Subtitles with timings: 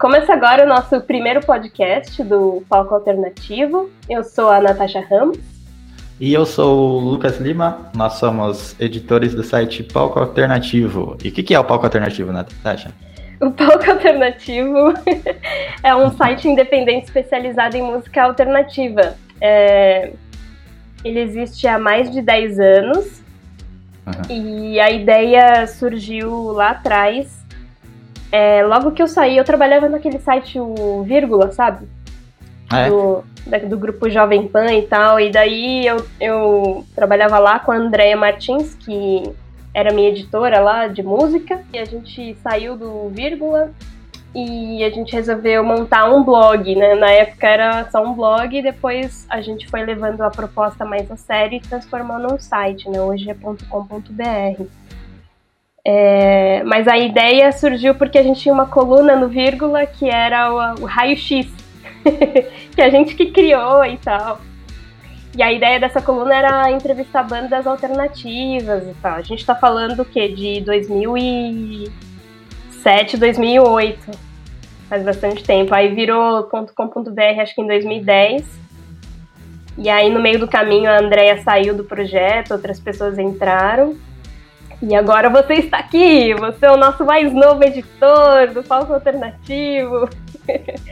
[0.00, 3.90] Começa agora o nosso primeiro podcast do Palco Alternativo.
[4.08, 5.36] Eu sou a Natasha Ramos.
[6.18, 11.18] E eu sou o Lucas Lima, nós somos editores do site Palco Alternativo.
[11.22, 12.92] E o que, que, é o Palco Alternativo, Natasha?
[13.42, 14.94] O Palco Alternativo
[15.84, 19.18] é um site independente especializado em música alternativa.
[19.38, 20.14] É...
[21.04, 23.22] Ele existe há mais de 10 anos
[24.06, 24.34] uhum.
[24.34, 27.39] e a ideia surgiu lá atrás
[28.32, 31.86] é, logo que eu saí, eu trabalhava naquele site, o Vírgula, sabe?
[32.72, 32.88] É?
[32.88, 35.18] Do, da, do grupo Jovem Pan e tal.
[35.18, 39.24] E daí eu, eu trabalhava lá com a Andrea Martins, que
[39.74, 41.60] era minha editora lá de música.
[41.72, 43.72] E a gente saiu do Vírgula
[44.32, 46.94] e a gente resolveu montar um blog, né?
[46.94, 51.10] Na época era só um blog e depois a gente foi levando a proposta mais
[51.10, 53.00] a sério e transformou num site, né?
[53.00, 54.64] Hoje é .com.br.
[55.84, 60.52] É, mas a ideia surgiu porque a gente tinha uma coluna no vírgula que era
[60.52, 61.48] o, o raio-x,
[62.74, 64.40] que a gente que criou e tal.
[65.36, 69.14] E a ideia dessa coluna era entrevistar bandas alternativas e tal.
[69.14, 70.28] A gente tá falando o quê?
[70.28, 74.10] De 2007, 2008.
[74.88, 75.72] Faz bastante tempo.
[75.72, 78.44] Aí virou .com.br acho que em 2010.
[79.78, 83.96] E aí no meio do caminho a Andrea saiu do projeto, outras pessoas entraram.
[84.82, 90.08] E agora você está aqui, você é o nosso mais novo editor do Palco Alternativo.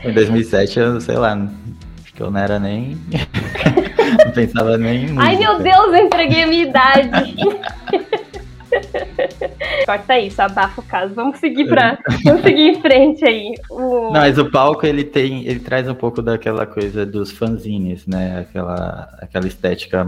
[0.03, 2.95] Em 2007, eu sei lá, acho que eu não era nem.
[4.25, 5.05] não pensava nem.
[5.05, 7.35] Em Ai meu Deus, eu entreguei a minha idade.
[9.87, 11.15] Corta isso, abafa o caso.
[11.15, 13.55] Vamos seguir para, vamos seguir em frente aí.
[13.71, 14.11] O...
[14.11, 18.41] Não, mas o palco ele tem, ele traz um pouco daquela coisa dos fanzines, né?
[18.41, 20.05] Aquela, aquela estética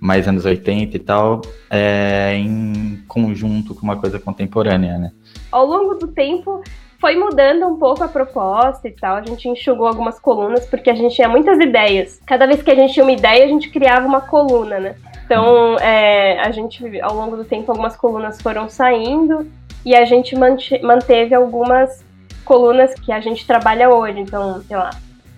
[0.00, 5.12] mais anos 80 e tal, é, em conjunto com uma coisa contemporânea, né?
[5.52, 6.62] Ao longo do tempo
[6.98, 10.94] foi mudando um pouco a proposta e tal, a gente enxugou algumas colunas porque a
[10.94, 12.20] gente tinha muitas ideias.
[12.26, 14.96] Cada vez que a gente tinha uma ideia, a gente criava uma coluna, né?
[15.24, 19.50] Então, é, a gente, ao longo do tempo, algumas colunas foram saindo
[19.84, 22.04] e a gente manteve algumas
[22.44, 24.18] colunas que a gente trabalha hoje.
[24.18, 24.90] Então, sei lá,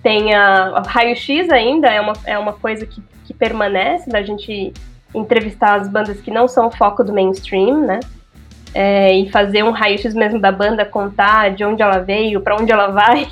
[0.02, 4.72] tem a, a raio-x ainda, é uma, é uma coisa que que permanece, da gente
[5.14, 8.00] entrevistar as bandas que não são foco do mainstream, né?
[8.74, 12.72] É, e fazer um raio-x mesmo da banda, contar de onde ela veio, para onde
[12.72, 13.28] ela vai,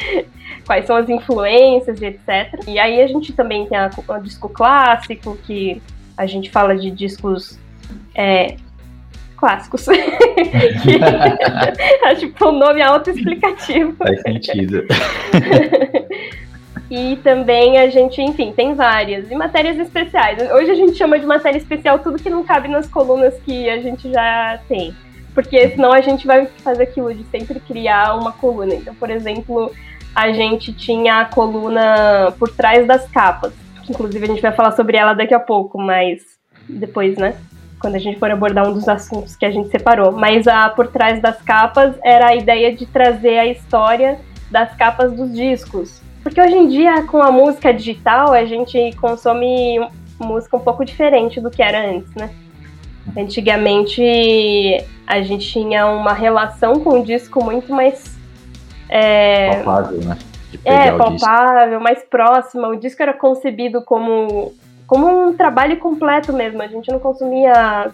[0.66, 2.62] quais são as influências e etc.
[2.66, 5.80] E aí a gente também tem o disco clássico, que
[6.16, 7.58] a gente fala de discos
[8.14, 8.56] é,
[9.36, 9.86] clássicos.
[12.04, 13.94] é tipo um nome autoexplicativo.
[13.96, 14.84] Faz sentido.
[16.90, 19.30] E também a gente, enfim, tem várias.
[19.30, 20.38] E matérias especiais.
[20.52, 23.78] Hoje a gente chama de matéria especial tudo que não cabe nas colunas que a
[23.78, 24.94] gente já tem.
[25.34, 28.74] Porque senão a gente vai fazer aquilo de sempre criar uma coluna.
[28.74, 29.72] Então, por exemplo,
[30.14, 33.52] a gente tinha a coluna por trás das capas.
[33.82, 36.22] Que inclusive a gente vai falar sobre ela daqui a pouco, mas
[36.68, 37.34] depois, né?
[37.84, 40.10] Quando a gente for abordar um dos assuntos que a gente separou.
[40.10, 44.18] Mas a por trás das capas era a ideia de trazer a história
[44.50, 46.00] das capas dos discos.
[46.22, 49.86] Porque hoje em dia, com a música digital, a gente consome
[50.18, 52.30] música um pouco diferente do que era antes, né?
[53.14, 54.02] Antigamente,
[55.06, 58.16] a gente tinha uma relação com o disco muito mais.
[58.88, 60.18] É, palpável, né?
[60.64, 62.68] é, palpável, mais próxima.
[62.68, 64.54] O disco era concebido como,
[64.86, 66.62] como um trabalho completo mesmo.
[66.62, 67.52] A gente não consumia
[67.84, 67.92] as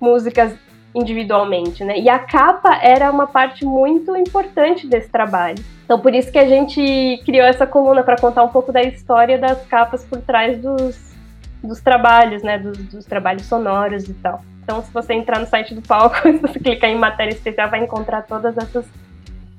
[0.00, 0.54] músicas
[0.94, 1.98] individualmente, né?
[1.98, 5.62] E a capa era uma parte muito importante desse trabalho.
[5.84, 9.36] Então, por isso que a gente criou essa coluna para contar um pouco da história
[9.36, 11.14] das capas por trás dos,
[11.62, 12.58] dos trabalhos, né?
[12.58, 14.40] Dos, dos, trabalhos sonoros e tal.
[14.62, 17.82] Então, se você entrar no site do palco, se você clicar em matéria especial, vai
[17.82, 18.86] encontrar todas essas,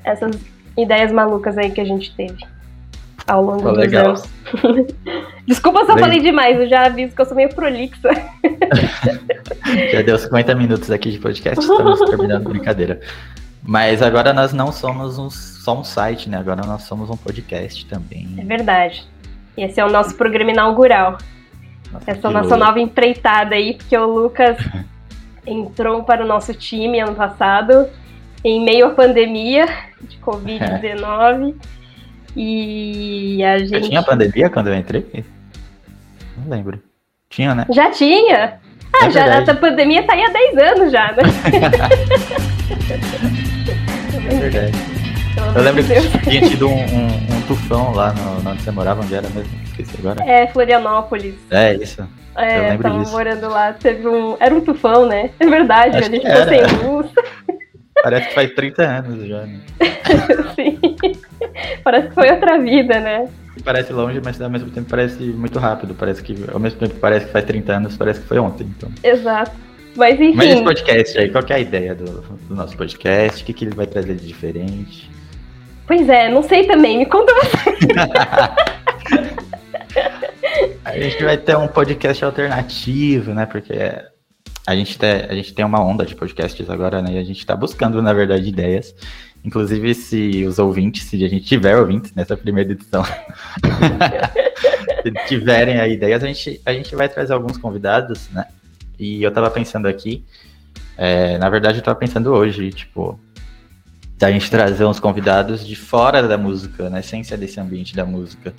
[0.03, 0.39] essas
[0.77, 2.55] ideias malucas aí que a gente teve
[3.27, 4.05] ao longo Pô, dos legal.
[4.07, 4.23] anos.
[5.47, 8.09] Desculpa se eu falei demais, eu já aviso que eu sou meio prolixa.
[9.91, 12.99] já deu 50 minutos aqui de podcast, estamos terminando a brincadeira.
[13.63, 16.37] Mas agora nós não somos um, só um site, né?
[16.37, 18.27] Agora nós somos um podcast também.
[18.37, 19.07] É verdade.
[19.57, 21.17] Esse é o nosso programa inaugural.
[21.91, 24.57] Nossa, Essa é a nossa nova empreitada aí, porque o Lucas
[25.47, 27.87] entrou para o nosso time ano passado,
[28.43, 29.65] em meio à pandemia
[30.01, 31.55] de Covid-19.
[31.55, 31.84] É.
[32.35, 33.71] E a gente.
[33.71, 35.25] Já tinha pandemia quando eu entrei?
[36.37, 36.81] Não lembro.
[37.29, 37.65] Tinha, né?
[37.71, 38.59] Já tinha?
[38.93, 41.23] Ah, é já essa pandemia tá aí há 10 anos já, né?
[44.29, 44.77] é verdade.
[45.55, 49.13] Eu lembro que tinha tido um, um, um, tufão lá no, onde você morava, onde
[49.13, 49.51] era mesmo?
[49.65, 50.23] Esqueci agora.
[50.23, 51.35] É, Florianópolis.
[51.49, 52.07] É, isso.
[52.35, 53.11] É, eu lembro tava disso.
[53.11, 54.37] morando lá, teve um.
[54.39, 55.31] Era um tufão, né?
[55.39, 57.07] É verdade, Acho a gente ficou sem luz.
[58.01, 59.59] Parece que faz 30 anos já, né?
[60.55, 60.79] Sim.
[61.83, 63.27] Parece que foi outra vida, né?
[63.63, 65.95] Parece longe, mas ao mesmo tempo parece muito rápido.
[65.95, 68.67] Parece que, ao mesmo tempo parece que faz 30 anos, parece que foi ontem.
[68.77, 68.89] Então.
[69.03, 69.51] Exato.
[69.95, 70.35] Mas enfim.
[70.35, 73.41] Mas esse podcast aí, qual é a ideia do, do nosso podcast?
[73.41, 75.09] O que, que ele vai trazer de diferente?
[75.87, 76.97] Pois é, não sei também.
[76.97, 77.77] Me conta você.
[80.83, 83.45] a gente vai ter um podcast alternativo, né?
[83.45, 83.73] Porque
[84.67, 87.13] a gente, tem, a gente tem uma onda de podcasts agora, né?
[87.13, 88.95] E a gente está buscando, na verdade, ideias.
[89.45, 93.03] Inclusive, se os ouvintes, se a gente tiver ouvintes nessa primeira edição,
[95.03, 98.47] se tiverem aí ideias, a gente, a gente vai trazer alguns convidados, né?
[98.97, 100.25] E eu tava pensando aqui,
[100.97, 103.19] é, na verdade, eu tava pensando hoje, tipo,
[104.17, 107.03] da gente trazer uns convidados de fora da música, né?
[107.03, 108.51] Sem ser desse ambiente da música,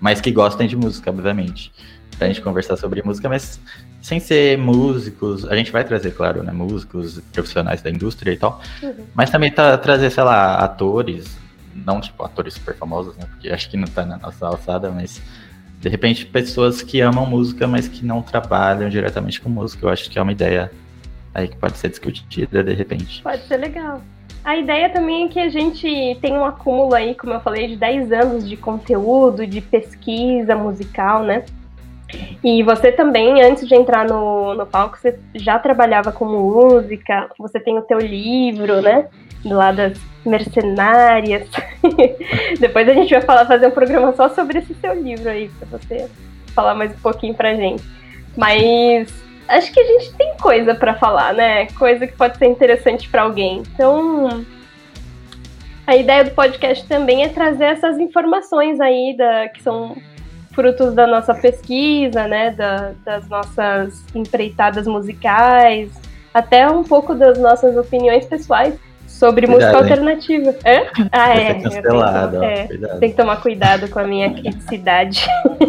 [0.00, 1.72] mas que gostem de música, obviamente.
[2.16, 3.58] Pra gente conversar sobre música, mas
[4.00, 6.52] sem ser músicos, a gente vai trazer, claro, né?
[6.52, 9.04] Músicos, profissionais da indústria e tal, uhum.
[9.14, 11.36] mas também tá, trazer, sei lá, atores,
[11.74, 13.26] não tipo atores super famosos, né?
[13.28, 15.20] Porque acho que não tá na nossa alçada, mas
[15.80, 19.86] de repente pessoas que amam música, mas que não trabalham diretamente com música.
[19.86, 20.70] Eu acho que é uma ideia
[21.34, 23.22] aí que pode ser discutida de repente.
[23.22, 24.02] Pode ser legal.
[24.44, 27.76] A ideia também é que a gente tem um acúmulo aí, como eu falei, de
[27.76, 31.44] 10 anos de conteúdo, de pesquisa musical, né?
[32.42, 37.60] E você também, antes de entrar no, no palco, você já trabalhava com música, você
[37.60, 39.08] tem o teu livro, né?
[39.44, 41.48] Do lado das mercenárias.
[42.58, 45.78] Depois a gente vai falar, fazer um programa só sobre esse seu livro aí, pra
[45.78, 46.08] você
[46.54, 47.82] falar mais um pouquinho pra gente.
[48.36, 49.12] Mas
[49.48, 51.66] acho que a gente tem coisa para falar, né?
[51.78, 53.62] Coisa que pode ser interessante para alguém.
[53.74, 54.44] Então,
[55.86, 59.96] a ideia do podcast também é trazer essas informações aí da, que são
[60.58, 62.50] frutos da nossa pesquisa, né?
[62.50, 65.88] Da, das nossas empreitadas musicais,
[66.34, 68.74] até um pouco das nossas opiniões pessoais
[69.06, 69.82] sobre cuidado, música hein?
[69.84, 70.52] alternativa.
[70.64, 70.84] É?
[71.12, 71.54] Ah, é.
[71.54, 72.66] Cancelado, é.
[72.98, 75.24] Tem que tomar cuidado com a minha criticidade.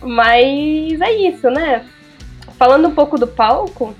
[0.00, 1.84] Mas é isso, né?
[2.56, 3.92] Falando um pouco do palco,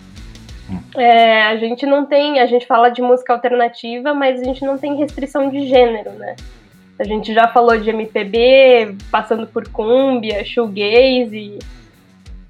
[0.96, 2.38] é, a gente não tem.
[2.38, 6.36] A gente fala de música alternativa, mas a gente não tem restrição de gênero, né?
[6.98, 11.58] A gente já falou de MPB, passando por cumbia, shoegaze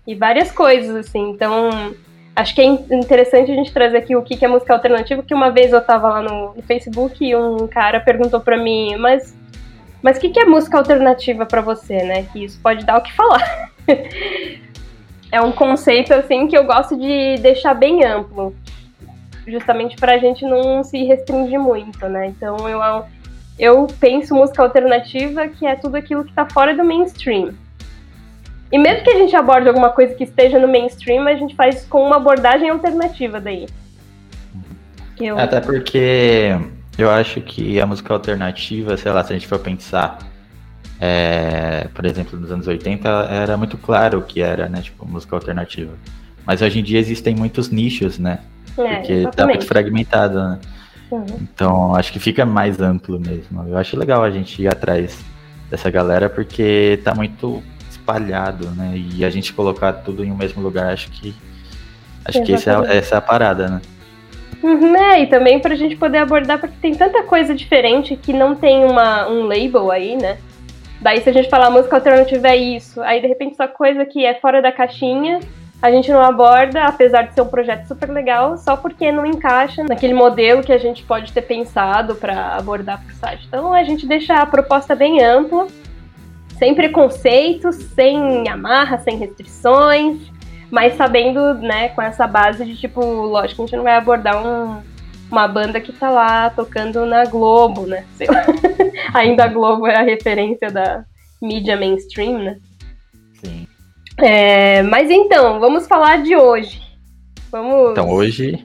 [0.06, 1.30] e, várias coisas, assim.
[1.30, 1.94] Então,
[2.36, 5.50] acho que é interessante a gente trazer aqui o que é música alternativa, que uma
[5.50, 9.34] vez eu tava lá no, no Facebook e um cara perguntou para mim, mas
[10.04, 12.24] mas o que, que é música alternativa para você, né?
[12.24, 13.70] Que isso pode dar o que falar.
[15.32, 18.54] é um conceito assim que eu gosto de deixar bem amplo,
[19.46, 22.26] justamente para a gente não se restringir muito, né?
[22.26, 22.82] Então eu
[23.58, 27.54] eu penso música alternativa que é tudo aquilo que está fora do mainstream.
[28.72, 31.84] E mesmo que a gente aborde alguma coisa que esteja no mainstream, a gente faz
[31.84, 33.66] com uma abordagem alternativa daí.
[35.20, 35.38] Eu...
[35.38, 36.58] Até porque
[36.98, 40.18] eu acho que a música alternativa, sei lá, se a gente for pensar,
[41.00, 44.80] é, por exemplo, nos anos 80, era muito claro o que era, né?
[44.82, 45.92] Tipo, música alternativa.
[46.44, 48.40] Mas hoje em dia existem muitos nichos, né?
[48.76, 49.36] É, porque exatamente.
[49.36, 50.58] tá muito fragmentado, né?
[51.14, 51.38] Uhum.
[51.40, 53.66] Então, acho que fica mais amplo mesmo.
[53.68, 55.24] Eu acho legal a gente ir atrás
[55.70, 58.94] dessa galera porque tá muito espalhado, né?
[58.96, 61.34] E a gente colocar tudo em um mesmo lugar, acho que
[62.24, 62.46] acho Exatamente.
[62.46, 63.80] que essa é, essa é a parada, né?
[64.62, 68.56] Uhum, é, e também pra gente poder abordar, porque tem tanta coisa diferente que não
[68.56, 70.38] tem uma, um label aí, né?
[71.00, 74.24] Daí se a gente falar música alternativa é isso, aí de repente essa coisa que
[74.24, 75.38] é fora da caixinha,
[75.84, 79.84] a gente não aborda, apesar de ser um projeto super legal, só porque não encaixa
[79.84, 83.44] naquele modelo que a gente pode ter pensado para abordar pro site.
[83.46, 85.66] Então a gente deixa a proposta bem ampla,
[86.58, 90.22] sem preconceitos, sem amarra, sem restrições,
[90.70, 94.80] mas sabendo, né, com essa base de tipo, lógico, a gente não vai abordar um,
[95.30, 98.06] uma banda que tá lá tocando na Globo, né?
[99.12, 101.04] Ainda a Globo é a referência da
[101.42, 102.56] mídia mainstream, né?
[103.34, 103.68] Sim.
[104.18, 106.80] É, mas então, vamos falar de hoje.
[107.50, 107.92] Vamos.
[107.92, 108.64] Então, hoje.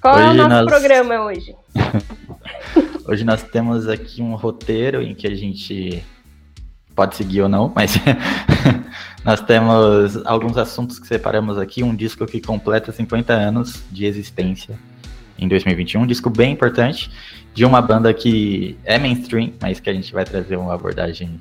[0.00, 0.66] Qual hoje é o nosso nós...
[0.66, 1.54] programa hoje?
[3.06, 6.02] hoje nós temos aqui um roteiro em que a gente
[6.94, 7.94] pode seguir ou não, mas
[9.24, 11.82] nós temos alguns assuntos que separamos aqui.
[11.82, 14.78] Um disco que completa 50 anos de existência
[15.38, 17.10] em 2021, um disco bem importante
[17.52, 21.40] de uma banda que é mainstream, mas que a gente vai trazer uma abordagem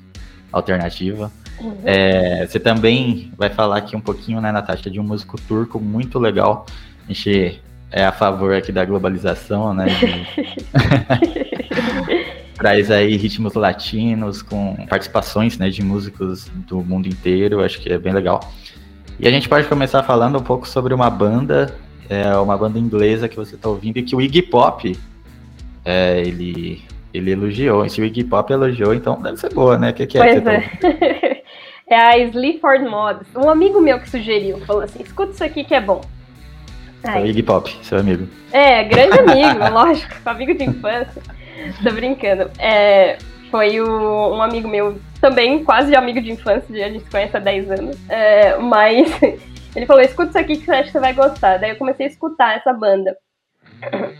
[0.51, 1.31] alternativa.
[1.59, 1.77] Uhum.
[1.85, 6.19] É, você também vai falar aqui um pouquinho, né, Natasha, de um músico turco muito
[6.19, 6.65] legal.
[7.03, 9.85] A gente é a favor aqui da globalização, né?
[9.85, 10.25] De...
[12.55, 17.97] traz aí ritmos latinos com participações né, de músicos do mundo inteiro, acho que é
[17.97, 18.39] bem legal.
[19.19, 21.73] E a gente pode começar falando um pouco sobre uma banda
[22.09, 24.95] é uma banda inglesa que você tá ouvindo e que o Iggy Pop
[25.83, 26.83] é, ele,
[27.13, 27.87] ele elogiou.
[27.89, 29.89] Se o Iggy Pop elogiou, então deve ser boa, né?
[29.89, 31.34] O que, que é pois que você é.
[31.87, 33.27] É a Sleaford Mods.
[33.35, 36.01] Um amigo meu que sugeriu, falou assim: escuta isso aqui que é bom.
[37.03, 38.27] É o Iggy Pop, seu amigo.
[38.51, 41.21] É, grande amigo, lógico, amigo de infância.
[41.83, 42.49] Tô brincando.
[42.57, 43.17] É,
[43.51, 47.39] foi o, um amigo meu, também quase amigo de infância, a gente se conhece há
[47.39, 47.97] 10 anos.
[48.09, 49.07] É, mas
[49.75, 51.57] ele falou: escuta isso aqui que você acha que você vai gostar.
[51.57, 53.15] Daí eu comecei a escutar essa banda,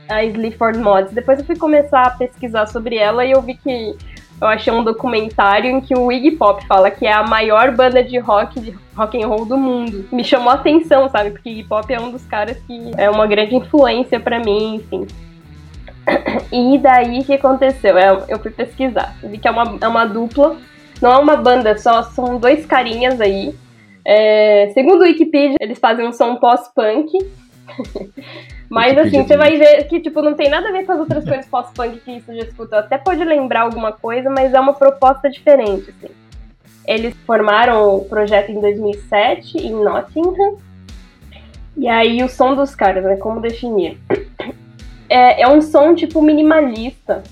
[0.07, 1.13] a Sleaford Mods.
[1.13, 3.95] Depois eu fui começar a pesquisar sobre ela e eu vi que
[4.42, 8.04] eu achei um documentário em que o Iggy Pop fala que é a maior banda
[8.04, 10.06] de rock, de rock and roll do mundo.
[10.12, 11.32] Me chamou a atenção, sabe?
[11.32, 15.08] Porque Iggy Pop é um dos caras que é uma grande influência para mim, enfim.
[16.51, 17.98] E daí o que aconteceu?
[17.98, 19.15] Eu, eu fui pesquisar.
[19.24, 20.56] vi que é uma, é uma dupla,
[21.01, 23.56] não é uma banda só, são dois carinhas aí.
[24.06, 27.12] É, segundo o Wikipedia, eles fazem um som pós-punk.
[28.69, 31.24] Mas assim, você vai ver que tipo, não tem nada a ver com as outras
[31.27, 32.77] coisas pós-punk que você já escutou.
[32.77, 35.89] Até pode lembrar alguma coisa, mas é uma proposta diferente.
[35.89, 36.13] Assim.
[36.88, 40.57] Eles formaram o projeto em 2007 em Nottingham.
[41.77, 43.17] E aí o som dos caras, né?
[43.17, 43.98] Como definir?
[45.10, 47.24] É, é um som tipo minimalista.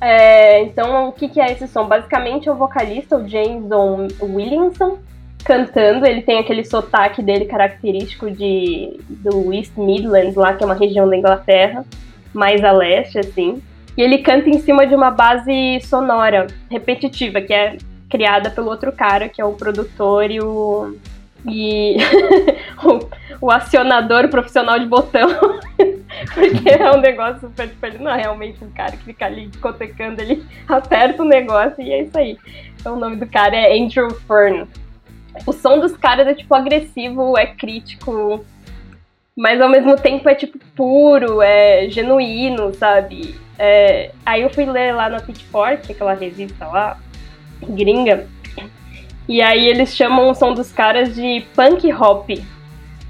[0.00, 1.86] É, então, o que, que é esse som?
[1.86, 4.98] Basicamente é o vocalista, o Jameson Williamson,
[5.42, 6.06] cantando.
[6.06, 11.08] Ele tem aquele sotaque dele característico de, do East Midlands, lá, que é uma região
[11.08, 11.84] da Inglaterra,
[12.32, 13.62] mais a leste, assim.
[13.96, 17.76] E ele canta em cima de uma base sonora repetitiva, que é
[18.08, 20.96] criada pelo outro cara, que é o produtor e o.
[21.44, 21.96] E
[22.84, 25.28] o, o acionador profissional de botão.
[26.34, 29.50] Porque é um negócio super tipo, ele não é realmente um cara que fica ali
[29.60, 32.38] cotecando, ele aperta o negócio e é isso aí.
[32.78, 34.68] Então o nome do cara é Andrew Fern
[35.46, 38.44] o som dos caras é tipo agressivo, é crítico,
[39.36, 43.34] mas ao mesmo tempo é tipo puro, é genuíno, sabe?
[43.58, 44.12] É...
[44.24, 46.98] Aí eu fui ler lá na Pitchfork, aquela revista lá,
[47.62, 48.28] gringa,
[49.28, 52.30] e aí eles chamam o som dos caras de punk hop.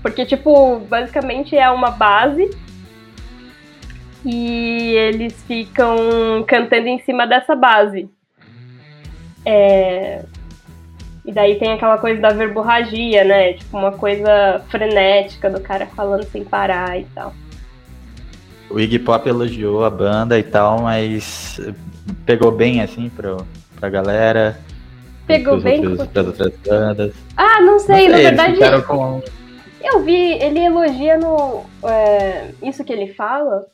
[0.03, 2.51] Porque, tipo, basicamente é uma base
[4.25, 8.09] e eles ficam cantando em cima dessa base.
[9.45, 10.25] É...
[11.25, 13.53] E daí tem aquela coisa da verborragia, né?
[13.53, 17.33] Tipo, uma coisa frenética do cara falando sem parar e tal.
[18.69, 21.61] O Iggy Pop elogiou a banda e tal, mas
[22.27, 23.47] pegou bem assim pro,
[23.79, 24.59] pra galera.
[25.27, 27.15] Pegou bem outros, pras outras bandas.
[27.37, 28.83] Ah, não sei, não sei na verdade.
[28.87, 29.23] Com...
[29.81, 31.65] Eu vi, ele elogia no.
[31.85, 33.65] É, isso que ele fala,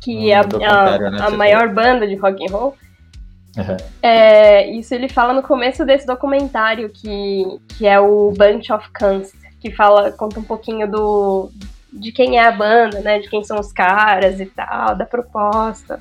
[0.00, 2.76] que a, a, né, a maior banda de rock and roll
[4.00, 9.32] É, isso ele fala no começo desse documentário, que, que é o Bunch of Cans,
[9.60, 11.50] que fala, conta um pouquinho do,
[11.92, 13.18] de quem é a banda, né?
[13.18, 16.00] De quem são os caras e tal, da proposta.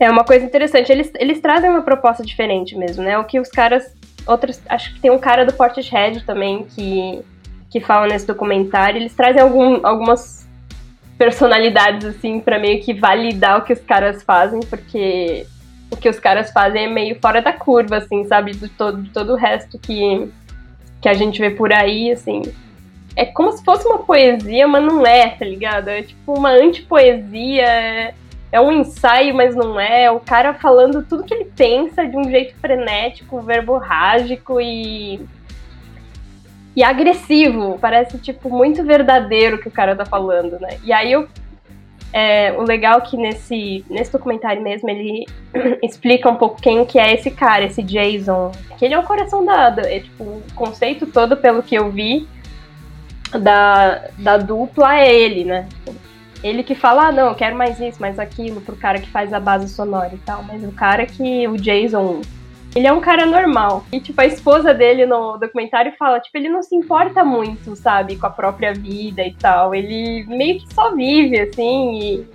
[0.00, 0.90] É uma coisa interessante.
[0.90, 3.18] Eles, eles trazem uma proposta diferente mesmo, né?
[3.18, 3.94] O que os caras.
[4.26, 4.60] Outros.
[4.68, 7.22] Acho que tem um cara do Portishead também que,
[7.70, 8.98] que fala nesse documentário.
[8.98, 10.46] Eles trazem algum, algumas
[11.18, 15.46] personalidades, assim, para meio que validar o que os caras fazem, porque
[15.96, 18.52] o que os caras fazem é meio fora da curva, assim, sabe?
[18.52, 20.30] De todo, de todo o resto que,
[21.00, 22.42] que a gente vê por aí, assim.
[23.14, 25.88] É como se fosse uma poesia, mas não é, tá ligado?
[25.88, 28.14] É tipo uma antipoesia, é,
[28.52, 30.10] é um ensaio, mas não é.
[30.10, 35.20] O cara falando tudo que ele pensa de um jeito frenético, verborrágico e.
[36.74, 37.78] E agressivo.
[37.80, 40.78] Parece, tipo, muito verdadeiro o que o cara tá falando, né?
[40.84, 41.26] E aí eu
[42.18, 45.26] é, o legal é que nesse, nesse documentário mesmo ele
[45.84, 48.52] explica um pouco quem que é esse cara, esse Jason.
[48.78, 49.74] Que ele é o coração da.
[49.80, 52.26] É, tipo, o conceito todo, pelo que eu vi,
[53.38, 55.68] da, da dupla é ele, né?
[56.42, 59.34] Ele que fala, ah, não, eu quero mais isso, mais aquilo, pro cara que faz
[59.34, 60.42] a base sonora e tal.
[60.42, 62.22] Mas o cara que o Jason
[62.76, 63.86] ele é um cara normal.
[63.90, 68.16] E, tipo, a esposa dele no documentário fala, tipo, ele não se importa muito, sabe,
[68.16, 69.74] com a própria vida e tal.
[69.74, 72.26] Ele meio que só vive, assim, e.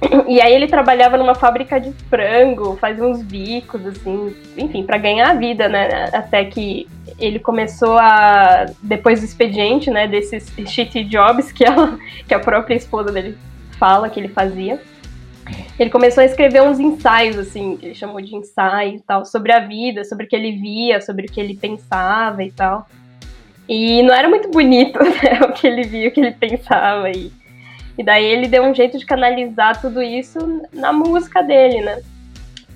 [0.28, 5.30] E aí ele trabalhava numa fábrica de frango, fazia uns bicos, assim, enfim, para ganhar
[5.30, 6.08] a vida, né?
[6.12, 6.86] Até que
[7.18, 12.76] ele começou a, depois do expediente, né, desses shitty jobs que, ela, que a própria
[12.76, 13.36] esposa dele
[13.76, 14.80] fala que ele fazia
[15.78, 19.52] ele começou a escrever uns ensaios, assim, que ele chamou de ensaio e tal, sobre
[19.52, 22.86] a vida, sobre o que ele via, sobre o que ele pensava e tal.
[23.68, 27.10] E não era muito bonito né, o que ele via, o que ele pensava.
[27.10, 27.30] E,
[27.96, 30.38] e daí ele deu um jeito de canalizar tudo isso
[30.72, 32.02] na música dele, né?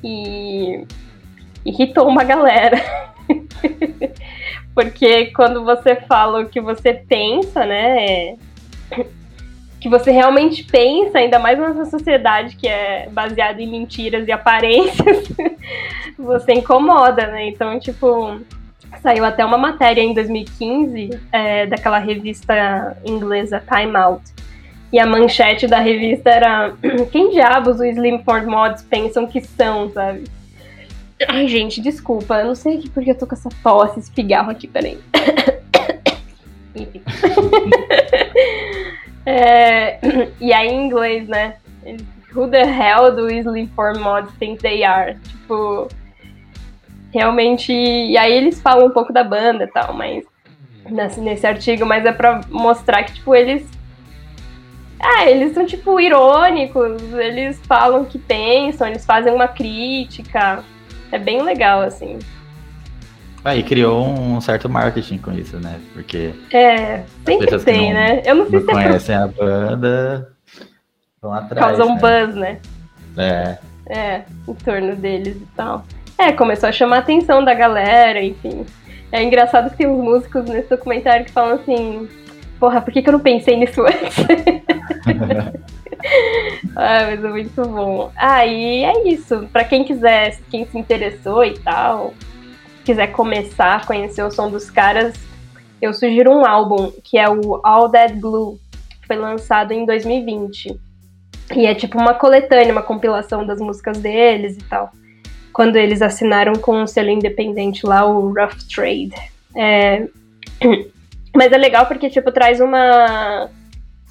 [0.05, 0.85] E
[1.65, 2.77] irritou uma galera.
[4.75, 8.37] Porque quando você fala o que você pensa, né?
[9.83, 15.29] Que você realmente pensa, ainda mais nessa sociedade que é baseada em mentiras e aparências,
[16.17, 17.49] você incomoda, né?
[17.49, 18.41] Então, tipo,
[19.03, 24.23] saiu até uma matéria em 2015 é, daquela revista inglesa Time Out.
[24.93, 26.75] E a manchete da revista era
[27.11, 30.23] Quem diabos os Slimford Mods pensam que são, sabe?
[31.27, 34.69] Ai, gente, desculpa, eu não sei porque eu tô com essa tosse, esse pigarro aqui,
[34.69, 34.99] peraí.
[36.77, 37.03] Enfim.
[39.25, 39.99] é,
[40.41, 41.57] e aí em inglês, né?
[42.35, 45.19] Who the hell do Slim for Mods think they are?
[45.19, 45.89] Tipo,
[47.13, 47.73] realmente.
[47.73, 50.25] E aí eles falam um pouco da banda e tal, mas.
[50.89, 53.69] Nesse, nesse artigo, mas é pra mostrar que, tipo, eles.
[54.99, 60.65] É, eles são, tipo, irônicos, eles falam o que pensam, eles fazem uma crítica.
[61.11, 62.19] É bem legal, assim.
[63.45, 65.81] Ah, e criou um certo marketing com isso, né?
[65.93, 66.33] Porque.
[66.53, 68.23] É, sempre tem, não, né?
[68.25, 69.23] Eu não sei não se é conhecem por...
[69.23, 70.33] a banda.
[71.21, 71.67] Vão atrás.
[71.67, 72.01] Causa um né?
[72.01, 72.61] buzz, né?
[73.17, 73.59] É.
[73.87, 75.85] É, em torno deles e tal.
[76.17, 78.65] É, começou a chamar a atenção da galera, enfim.
[79.11, 82.09] É engraçado que tem uns músicos nesse documentário que falam assim:
[82.61, 84.19] Porra, por que, que eu não pensei nisso antes?
[86.77, 88.13] ah, mas é muito bom.
[88.17, 89.49] Ah, e é isso.
[89.53, 92.15] Pra quem quiser, quem se interessou e tal,
[92.85, 95.15] quiser começar a conhecer o som dos caras,
[95.81, 98.59] eu sugiro um álbum que é o All That Blue,
[99.01, 100.79] que foi lançado em 2020.
[101.57, 104.91] E é tipo uma coletânea, uma compilação das músicas deles e tal.
[105.53, 109.13] Quando eles assinaram com um selo independente lá, o Rough Trade.
[109.57, 110.07] É...
[111.35, 113.51] Mas é legal porque, tipo, traz uma.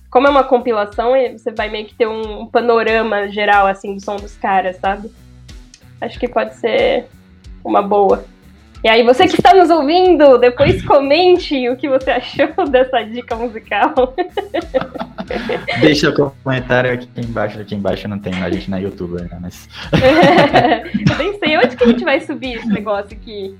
[0.09, 4.17] Como é uma compilação, você vai meio que ter um panorama geral, assim, do som
[4.17, 5.09] dos caras, sabe?
[6.01, 7.07] Acho que pode ser
[7.63, 8.25] uma boa.
[8.83, 13.35] E aí, você que está nos ouvindo, depois comente o que você achou dessa dica
[13.35, 13.93] musical.
[15.79, 17.59] Deixa o comentário aqui embaixo.
[17.59, 19.37] Aqui embaixo não tem a gente na YouTube, né?
[19.39, 19.69] Mas...
[21.11, 23.55] Eu nem sei onde que a gente vai subir esse negócio aqui.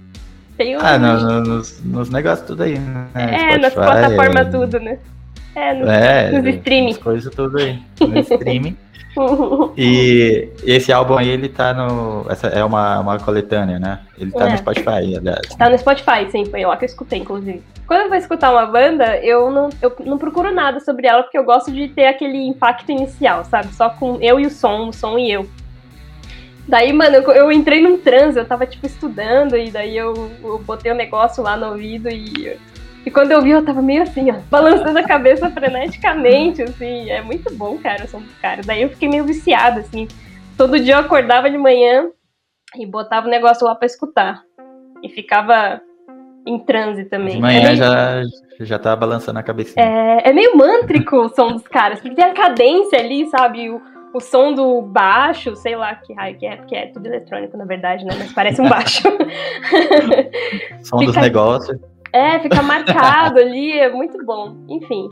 [0.57, 0.79] Tem um...
[0.81, 3.07] Ah, no, no, nos, nos negócios tudo aí, né?
[3.13, 4.49] É, Spotify, nas plataformas é...
[4.49, 4.97] tudo, né?
[5.55, 6.93] É, nos, é, nos streaming.
[6.95, 7.79] Coisas tudo aí.
[7.99, 8.75] No streaming.
[9.77, 12.25] E esse álbum aí, ele tá no.
[12.29, 13.99] Essa é uma, uma coletânea, né?
[14.17, 14.51] Ele tá é.
[14.51, 15.47] no Spotify, aliás.
[15.57, 17.61] Tá no Spotify, sim, foi lá que eu escutei, inclusive.
[17.85, 21.37] Quando eu vou escutar uma banda, eu não, eu não procuro nada sobre ela, porque
[21.37, 23.73] eu gosto de ter aquele impacto inicial, sabe?
[23.73, 25.45] Só com eu e o som, o som e eu.
[26.67, 30.59] Daí, mano, eu, eu entrei num transe, eu tava, tipo, estudando, e daí eu, eu
[30.59, 32.57] botei o um negócio lá no ouvido e
[33.05, 37.09] e quando eu vi, eu tava meio assim, ó, balançando a cabeça freneticamente, assim.
[37.09, 38.61] É muito bom, cara, o som do cara.
[38.63, 40.07] Daí eu fiquei meio viciada, assim.
[40.55, 42.09] Todo dia eu acordava de manhã
[42.77, 44.43] e botava o negócio lá pra escutar.
[45.01, 45.81] E ficava
[46.45, 47.35] em transe também.
[47.35, 47.75] De manhã é meio...
[47.77, 48.21] já,
[48.59, 49.79] já tava balançando a cabeça.
[49.79, 53.67] É, é meio mântrico o som dos caras, porque tem a cadência ali, sabe?
[53.71, 53.81] O,
[54.13, 57.65] o som do baixo, sei lá que raio que é, porque é tudo eletrônico, na
[57.65, 58.13] verdade, né?
[58.19, 59.01] Mas parece um baixo.
[60.83, 61.13] som Fica...
[61.13, 61.90] dos negócios.
[62.13, 64.55] É, fica marcado ali, é muito bom.
[64.69, 65.09] Enfim.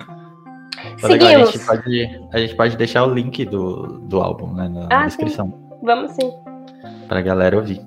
[0.97, 1.09] Seguimos.
[1.09, 4.87] Legal, a, gente pode, a gente pode deixar o link do, do álbum né, na
[4.91, 5.47] ah, descrição.
[5.47, 5.79] Sim.
[5.83, 6.31] Vamos sim.
[7.07, 7.81] Pra galera ouvir.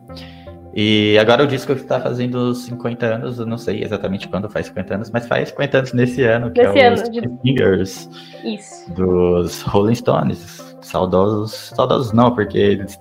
[0.75, 4.66] E agora o disco que está fazendo 50 anos, eu não sei exatamente quando faz
[4.66, 7.20] 50 anos, mas faz 50 anos nesse ano, que nesse é ano, de...
[7.42, 8.09] Fingers
[8.42, 8.90] Isso.
[8.94, 10.72] dos Rolling Stones.
[10.81, 12.98] Saudosos, saudosos não, porque eles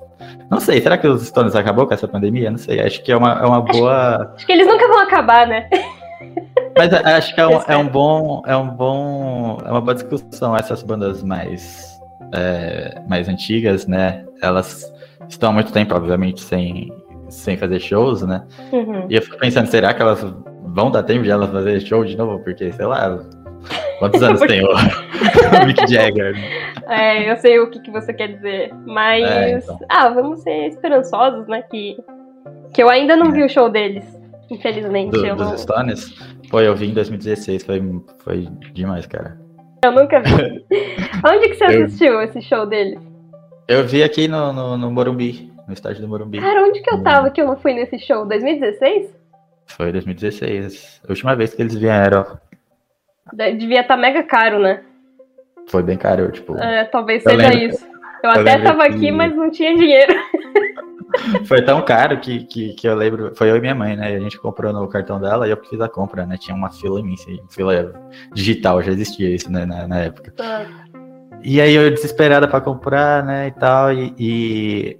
[0.51, 2.51] não sei, será que os Stones acabou com essa pandemia?
[2.51, 4.33] Não sei, acho que é uma, é uma boa.
[4.35, 5.69] Acho que eles nunca vão acabar, né?
[6.77, 8.41] Mas acho que é um, é um bom.
[8.45, 9.57] É um bom.
[9.65, 10.55] É uma boa discussão.
[10.55, 11.99] Essas bandas mais,
[12.33, 14.25] é, mais antigas, né?
[14.41, 14.91] Elas
[15.29, 16.91] estão há muito tempo, obviamente, sem,
[17.29, 18.43] sem fazer shows, né?
[18.71, 19.05] Uhum.
[19.09, 20.25] E eu fico pensando, será que elas
[20.63, 22.39] vão dar tempo de elas fazer show de novo?
[22.43, 23.19] Porque, sei lá,
[23.99, 26.35] quantos anos tem o, o Mick Jagger?
[26.87, 28.73] É, eu sei o que, que você quer dizer.
[28.85, 29.23] Mas.
[29.23, 29.79] É, então.
[29.89, 31.61] Ah, vamos ser esperançosos, né?
[31.63, 31.97] Que,
[32.73, 33.31] que eu ainda não é.
[33.31, 34.05] vi o show deles.
[34.49, 35.11] Infelizmente.
[35.11, 35.57] Do, eu dos não...
[35.57, 36.13] Stones?
[36.51, 37.81] Pô, eu vi em 2016, foi,
[38.19, 39.39] foi demais, cara.
[39.85, 40.65] Eu nunca vi.
[41.25, 41.85] Onde que você eu...
[41.85, 42.99] assistiu esse show deles?
[43.69, 46.41] Eu vi aqui no, no, no, Morumbi, no estádio do Morumbi.
[46.41, 48.25] Cara, onde que eu tava que eu não fui nesse show?
[48.25, 49.15] 2016?
[49.67, 51.01] Foi 2016.
[51.07, 52.37] A última vez que eles vieram.
[53.33, 54.83] Devia estar tá mega caro, né?
[55.69, 56.57] Foi bem caro, tipo.
[56.57, 57.85] É, talvez seja eu isso.
[58.21, 58.95] Eu, eu até tava que...
[58.95, 60.13] aqui, mas não tinha dinheiro.
[61.45, 63.31] Foi tão caro que, que, que, eu lembro.
[63.35, 64.15] Foi eu e minha mãe, né?
[64.15, 66.37] A gente comprou no cartão dela e eu fiz a compra, né?
[66.37, 67.93] Tinha uma fila imensa, fila
[68.33, 69.65] digital, já existia isso, né?
[69.65, 70.33] Na, na época.
[70.39, 70.65] Ah.
[71.43, 73.47] E aí eu desesperada para comprar, né?
[73.47, 73.91] E tal.
[73.93, 74.99] E, e,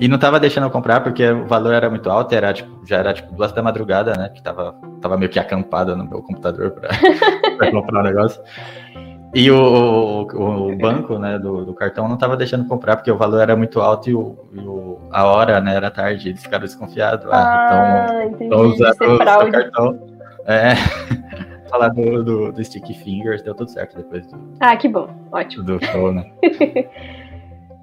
[0.00, 2.98] e, não tava deixando eu comprar porque o valor era muito alto, era, tipo, já
[2.98, 4.28] era tipo duas da madrugada, né?
[4.30, 6.90] Que tava, tava meio que acampada no meu computador para
[7.70, 8.42] comprar o negócio.
[9.34, 13.16] E o, o, o, banco né, do, do, cartão não estava deixando comprar porque o
[13.16, 14.60] valor era muito alto e, o, e
[15.10, 16.28] a hora né, era tarde.
[16.30, 17.26] Eles ficaram desconfiados.
[17.30, 19.98] Ah, ah então, então usaram o cartão.
[20.44, 20.74] É.
[21.70, 24.38] Falar do, do, do, Stick Fingers, deu tudo certo depois do.
[24.60, 25.08] Ah, que bom.
[25.32, 25.64] Ótimo.
[25.64, 26.30] Do show, né?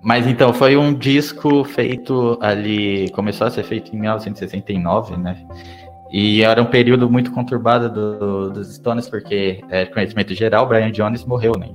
[0.01, 3.09] Mas então, foi um disco feito ali.
[3.09, 5.37] Começou a ser feito em 1969, né?
[6.11, 11.23] E era um período muito conturbado do, dos Stones, porque é conhecimento geral, Brian Jones
[11.23, 11.67] morreu né,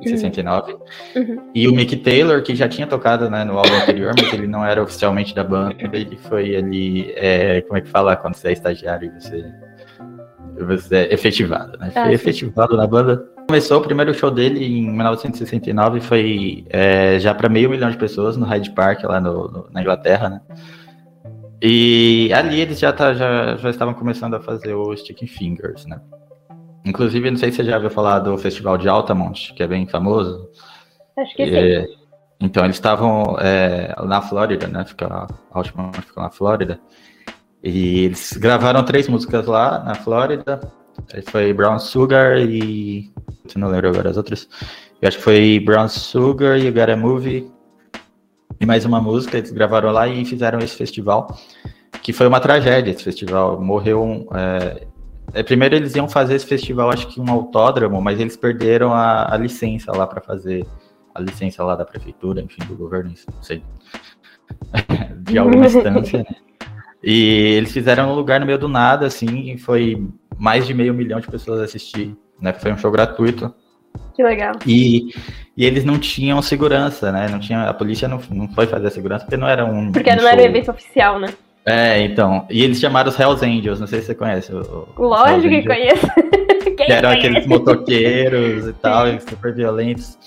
[0.00, 0.72] em 69.
[0.72, 0.80] Uhum.
[1.16, 1.50] uhum.
[1.54, 4.64] E o Mick Taylor, que já tinha tocado né, no álbum anterior, mas ele não
[4.64, 8.52] era oficialmente da banda, ele foi ali, é, como é que fala quando você é
[8.52, 9.44] estagiário e você,
[10.64, 11.90] você é efetivado, né?
[11.90, 13.24] Foi ah, efetivado na banda.
[13.48, 18.36] Começou o primeiro show dele em 1969, foi é, já para meio milhão de pessoas
[18.36, 20.40] no Hyde Park, lá no, no, na Inglaterra, né?
[21.66, 25.98] E ali eles já, tá, já, já estavam começando a fazer o Sticking Fingers, né?
[26.84, 29.86] Inclusive, não sei se você já ouviu falar do Festival de Altamont, que é bem
[29.86, 30.46] famoso.
[31.16, 31.96] Acho que e, sim.
[32.38, 34.84] Então, eles estavam é, na Flórida, né?
[34.84, 36.78] Fica, Altamont fica na Flórida.
[37.62, 40.60] E eles gravaram três músicas lá na Flórida.
[41.30, 43.10] Foi Brown Sugar e.
[43.54, 44.46] Eu não lembro agora as outras.
[45.00, 47.50] Eu acho que foi Brown Sugar e You Got a Movie
[48.64, 51.38] e mais uma música, eles gravaram lá e fizeram esse festival,
[52.02, 53.60] que foi uma tragédia esse festival.
[53.60, 54.26] Morreu um.
[54.34, 54.86] É,
[55.34, 59.32] é, primeiro eles iam fazer esse festival, acho que um autódromo, mas eles perderam a,
[59.32, 60.66] a licença lá para fazer
[61.14, 63.62] a licença lá da prefeitura, enfim, do governo, não sei,
[65.20, 66.36] de alguma instância, né?
[67.02, 70.94] E eles fizeram um lugar no meio do nada, assim, e foi mais de meio
[70.94, 72.52] milhão de pessoas assistir, né?
[72.54, 73.54] Foi um show gratuito.
[74.14, 74.54] Que legal.
[74.66, 75.10] E,
[75.56, 77.28] e eles não tinham segurança, né?
[77.28, 79.90] Não tinha, a polícia não, não foi fazer a segurança porque não era um.
[79.90, 81.28] Porque um não era um evento oficial, né?
[81.66, 82.46] É, então.
[82.50, 84.52] E eles chamaram os Hells Angels, não sei se você conhece.
[84.52, 86.06] O, Lógico que conheço.
[86.76, 87.26] que eram conhece?
[87.26, 90.18] aqueles motoqueiros e tal, super violentos.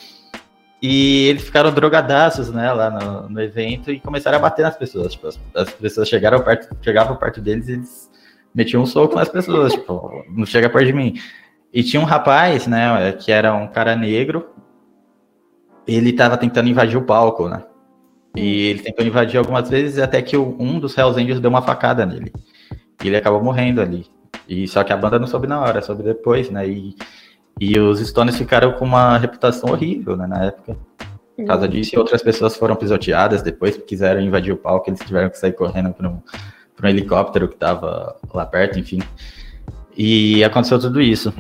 [0.82, 5.13] E eles ficaram drogadaços, né, lá no, no, evento e começaram a bater nas pessoas.
[5.13, 8.12] Tipo, as, as, pessoas chegaram perto, chegavam perto deles e eles
[8.53, 11.15] metiam um soco nas pessoas, tipo, não chega perto de mim.
[11.78, 14.48] E tinha um rapaz, né, que era um cara negro,
[15.88, 17.63] ele estava tentando invadir o palco, né?
[18.36, 22.04] E ele tentou invadir algumas vezes até que um dos Hells Angels deu uma facada
[22.04, 22.34] nele.
[23.04, 24.08] E ele acabou morrendo ali.
[24.50, 26.68] E só que a banda não soube na hora, soube depois, né?
[26.68, 26.96] E,
[27.60, 30.76] e os Stones ficaram com uma reputação horrível, né, na época.
[31.36, 35.30] Por causa disso, e outras pessoas foram pisoteadas depois, quiseram invadir o palco, eles tiveram
[35.30, 36.24] que sair correndo para um,
[36.84, 39.00] um helicóptero que estava lá perto, enfim.
[39.96, 41.32] E aconteceu tudo isso.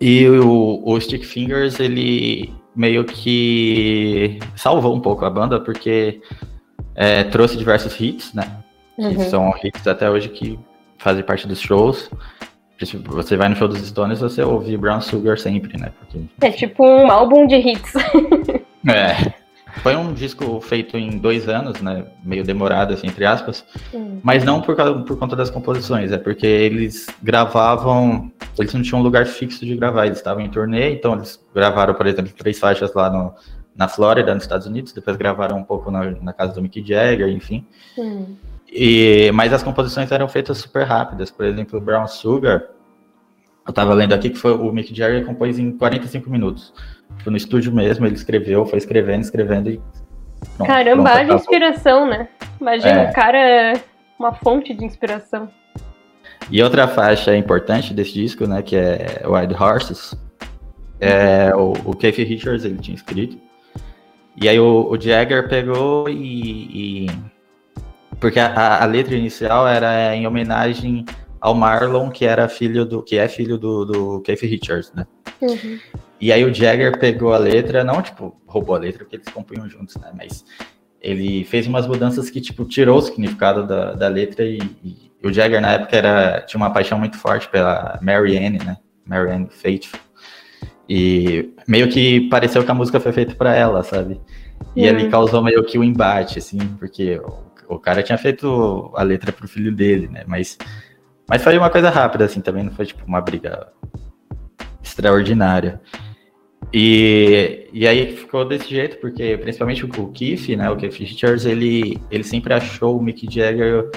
[0.00, 6.20] E o, o Stick Fingers, ele meio que salvou um pouco a banda, porque
[6.94, 8.58] é, trouxe diversos hits, né?
[8.96, 9.14] Uhum.
[9.14, 10.58] Que são hits até hoje que
[10.98, 12.10] fazem parte dos shows.
[12.80, 15.90] Você vai no show dos Stones, você ouve Brown Sugar sempre, né?
[15.98, 16.20] Porque...
[16.40, 17.92] É tipo um álbum de hits.
[18.88, 19.32] é.
[19.82, 22.04] Foi um disco feito em dois anos, né?
[22.24, 23.64] Meio demorado, assim, entre aspas.
[23.94, 24.20] Hum.
[24.22, 28.30] Mas não por, causa, por conta das composições, é porque eles gravavam.
[28.58, 31.94] Eles não tinham um lugar fixo de gravar, eles estavam em turnê, então eles gravaram,
[31.94, 33.32] por exemplo, três faixas lá no,
[33.78, 37.28] na Flórida, nos Estados Unidos, depois gravaram um pouco na, na casa do Mick Jagger,
[37.28, 37.64] enfim.
[37.96, 38.34] Hum.
[38.70, 41.30] E, mas as composições eram feitas super rápidas.
[41.30, 42.64] Por exemplo, Brown Sugar,
[43.66, 46.74] eu tava lendo aqui que foi o Mick Jagger compôs em 45 minutos.
[47.22, 49.80] Foi no estúdio mesmo, ele escreveu, foi escrevendo, escrevendo e.
[50.56, 52.28] Pronto, Caramba, pronto, inspiração, né?
[52.60, 53.10] Imagina é.
[53.10, 53.72] o cara
[54.18, 55.48] uma fonte de inspiração.
[56.50, 60.14] E outra faixa importante desse disco, né, que é Wild Horses,
[61.00, 63.38] é o, o Keith Richards ele tinha escrito.
[64.36, 67.10] E aí o, o Jagger pegou e, e
[68.20, 71.04] porque a, a, letra inicial era em homenagem
[71.40, 75.06] ao Marlon, que era filho do que é filho do, do Keith Richards, né?
[75.40, 75.78] Uhum.
[76.20, 79.68] E aí o Jagger pegou a letra, não, tipo, roubou a letra porque eles compunham
[79.68, 80.10] juntos, né?
[80.16, 80.44] Mas
[81.00, 85.32] ele fez umas mudanças que, tipo, tirou o significado da, da letra e, e o
[85.32, 88.76] Jagger na época era, tinha uma paixão muito forte pela Marianne, né?
[89.06, 90.00] Marianne Faithful.
[90.88, 94.20] E meio que pareceu que a música foi feita para ela, sabe?
[94.74, 94.88] E uhum.
[94.88, 99.30] ele causou meio que um embate, assim, porque o, o cara tinha feito a letra
[99.30, 100.24] pro filho dele, né?
[100.26, 100.56] Mas,
[101.28, 103.68] mas foi uma coisa rápida, assim, também não foi, tipo, uma briga
[104.82, 105.80] extraordinária.
[106.72, 111.98] E, e aí ficou desse jeito, porque principalmente o Keith, né, o Keith Richards, ele,
[112.10, 113.90] ele sempre achou o Mick Jagger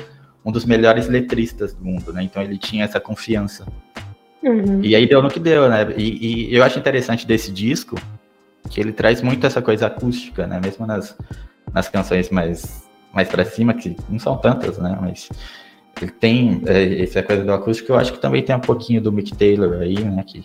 [0.43, 2.23] um dos melhores letristas do mundo, né?
[2.23, 3.65] Então ele tinha essa confiança.
[4.41, 4.81] Uhum.
[4.83, 5.93] E aí deu no que deu, né?
[5.95, 7.95] E, e, eu acho interessante desse disco
[8.69, 10.59] que ele traz muito essa coisa acústica, né?
[10.63, 11.15] Mesmo nas,
[11.71, 14.97] nas canções mais, mais para cima, que não são tantas, né?
[14.99, 15.29] Mas
[16.01, 19.11] ele tem é, essa coisa do acústico, eu acho que também tem um pouquinho do
[19.11, 20.23] Mick Taylor aí, né?
[20.25, 20.43] Que,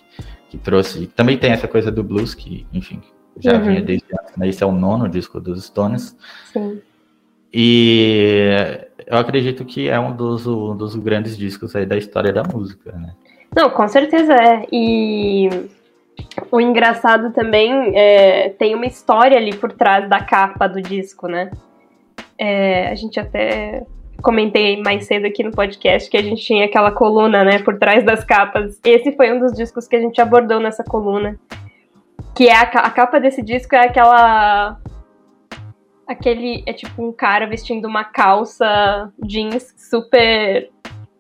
[0.57, 1.07] que trouxe.
[1.09, 3.03] Também tem essa coisa do blues, que, enfim,
[3.39, 3.65] já uhum.
[3.65, 4.49] vinha desde antes, né?
[4.49, 6.17] Esse é o nono disco dos Stones.
[6.53, 6.81] Sim.
[7.53, 8.59] E
[9.07, 12.93] eu acredito que é um dos, um dos grandes discos aí da história da música,
[12.93, 13.15] né?
[13.55, 14.67] Não, com certeza é.
[14.73, 15.49] E
[16.51, 21.51] o engraçado também é, tem uma história ali por trás da capa do disco, né?
[22.39, 23.87] É, a gente até
[24.27, 28.05] comentei mais cedo aqui no podcast que a gente tinha aquela coluna, né, por trás
[28.05, 28.81] das capas.
[28.85, 31.39] Esse foi um dos discos que a gente abordou nessa coluna.
[32.35, 34.77] Que é a, a capa desse disco é aquela
[36.09, 40.71] aquele é tipo um cara vestindo uma calça jeans super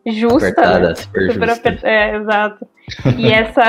[0.04, 1.78] justa, Apertada, super, super justa.
[1.84, 2.66] é, exato.
[3.16, 3.62] E essa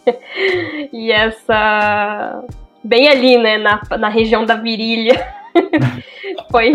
[0.94, 2.42] e essa
[2.82, 5.36] bem ali, né, na, na região da virilha.
[6.50, 6.72] Foi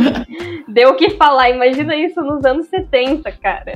[0.67, 1.49] deu o que falar.
[1.49, 3.75] Imagina isso nos anos 70, cara.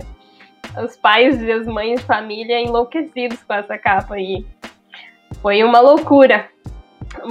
[0.83, 4.45] Os pais e as mães, família enlouquecidos com essa capa aí.
[5.41, 6.49] Foi uma loucura.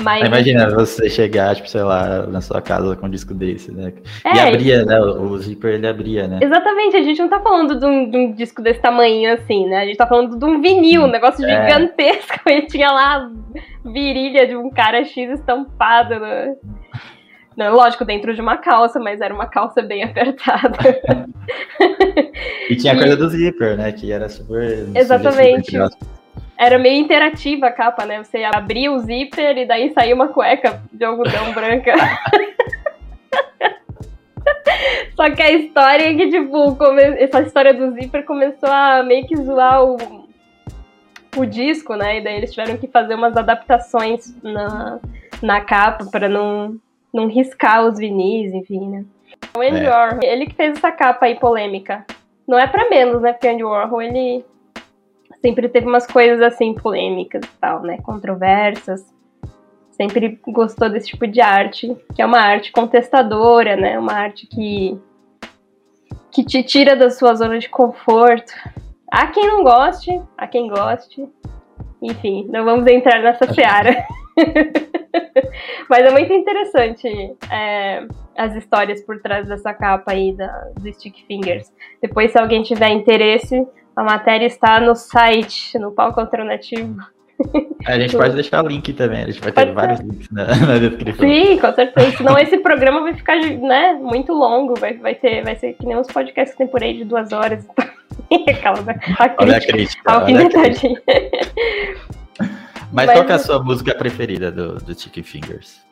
[0.02, 0.26] Mas...
[0.26, 3.92] Imagina você chegar, tipo, sei lá, na sua casa com um disco desse, né?
[4.24, 4.98] É, e abria, né?
[5.00, 6.38] O zíper ele abria, né?
[6.42, 9.80] Exatamente, a gente não tá falando de um, de um, disco desse tamanho assim, né?
[9.80, 11.68] A gente tá falando de um vinil, um negócio é.
[11.68, 12.34] gigantesco.
[12.54, 13.30] E tinha lá a
[13.88, 16.20] virilha de um cara X estampado.
[16.20, 16.54] Né?
[17.56, 20.78] Não, lógico, dentro de uma calça, mas era uma calça bem apertada.
[22.68, 23.92] e tinha a coisa do zíper, né?
[23.92, 24.88] Que era super.
[24.94, 25.70] Exatamente.
[25.70, 26.14] Super
[26.56, 28.22] era meio interativa a capa, né?
[28.22, 31.92] Você abria o zíper e daí saía uma cueca de algodão branca.
[35.16, 37.02] Só que a história é que, tipo, come...
[37.02, 39.96] essa história do zíper começou a meio que zoar o,
[41.36, 42.18] o disco, né?
[42.18, 45.00] E daí eles tiveram que fazer umas adaptações na,
[45.42, 46.76] na capa para não,
[47.14, 49.04] não riscar os vinis, enfim, né?
[49.56, 49.88] O Andy é.
[49.88, 52.04] Warhol, ele que fez essa capa aí polêmica.
[52.46, 53.32] Não é para menos, né?
[53.32, 54.44] Porque o Andy Warhol, ele
[55.40, 57.98] sempre teve umas coisas assim polêmicas e tal, né?
[58.02, 59.06] Controversas.
[59.92, 63.96] Sempre gostou desse tipo de arte, que é uma arte contestadora, né?
[63.96, 64.98] Uma arte que
[66.32, 68.52] que te tira da sua zona de conforto.
[69.08, 71.28] Há quem não goste, há quem goste.
[72.04, 74.04] Enfim, não vamos entrar nessa seara.
[75.88, 77.08] Mas é muito interessante
[77.50, 81.72] é, as histórias por trás dessa capa aí da, do Stick Fingers.
[82.02, 86.96] Depois, se alguém tiver interesse, a matéria está no site, no palco alternativo.
[87.86, 90.44] É, a gente pode deixar o link também, a gente vai ter vários links na,
[90.66, 91.28] na, descrição.
[91.28, 92.16] Sim, com certeza.
[92.18, 95.96] Senão esse programa vai ficar né, muito longo, vai, vai, ter, vai ser que nem
[95.96, 97.66] uns podcasts que tem por aí de duas horas.
[98.48, 99.00] Aquela, né?
[99.18, 100.12] a crítica, olha a crítica.
[100.12, 100.20] A.
[102.92, 105.84] Mas, Mas, qual é a sua música preferida do, do Chicken Fingers?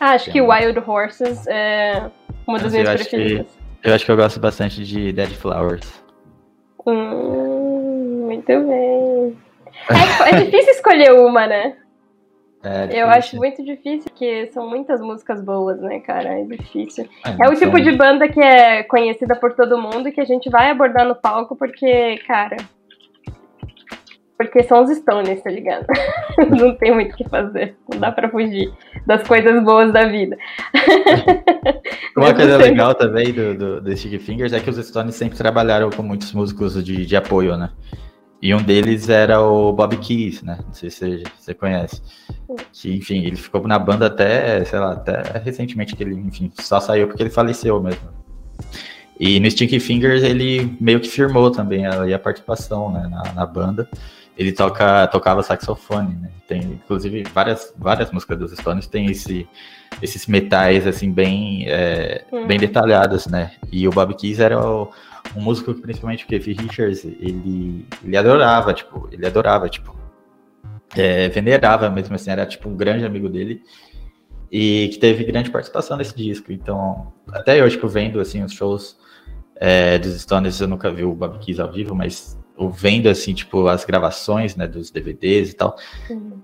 [0.00, 2.10] Ah, acho que Wild Horses é
[2.46, 3.46] uma das Mas minhas preferidas.
[3.80, 6.02] Que, eu acho que eu gosto bastante de Dead Flowers.
[6.86, 9.36] Hum, muito bem.
[9.88, 11.76] É, é difícil escolher uma, né?
[12.62, 16.40] É eu acho muito difícil, porque são muitas músicas boas, né, cara?
[16.40, 17.08] É difícil.
[17.24, 20.26] É, é o tipo de banda que é conhecida por todo mundo e que a
[20.26, 22.56] gente vai abordar no palco, porque, cara.
[24.36, 25.86] Porque são os Stones, tá ligado?
[26.50, 27.76] Não tem muito o que fazer.
[27.90, 28.72] Não dá pra fugir
[29.06, 30.36] das coisas boas da vida.
[32.16, 35.88] Uma coisa legal também do, do, do Stick Fingers é que os Stones sempre trabalharam
[35.90, 37.70] com muitos músicos de, de apoio, né?
[38.42, 40.58] E um deles era o Bob Keys, né?
[40.66, 42.00] Não sei se você, conhece.
[42.72, 46.80] Que, enfim, ele ficou na banda até, sei lá, até recentemente que ele, enfim, só
[46.80, 48.08] saiu porque ele faleceu mesmo.
[49.18, 53.44] E no Sticky Fingers ele meio que firmou também a, a participação né, na, na,
[53.44, 53.86] banda.
[54.38, 56.30] Ele toca, tocava saxofone, né?
[56.48, 59.46] Tem, inclusive, várias, várias músicas dos Stones tem esse,
[60.00, 62.46] esses metais, assim, bem, é, hum.
[62.46, 63.52] bem detalhados, né?
[63.70, 64.90] E o Bob Keys era o,
[65.36, 69.94] um músico que, principalmente o Keith Richards, ele, ele adorava, tipo, ele adorava, tipo,
[70.96, 73.62] é, venerava mesmo assim, era, tipo, um grande amigo dele
[74.50, 76.52] e que teve grande participação nesse disco.
[76.52, 78.98] Então, até hoje que eu vendo, assim, os shows
[79.56, 83.68] é, dos Stones, eu nunca vi o Bob Keys ao vivo, mas vendo assim, tipo,
[83.68, 85.76] as gravações, né, dos DVDs e tal,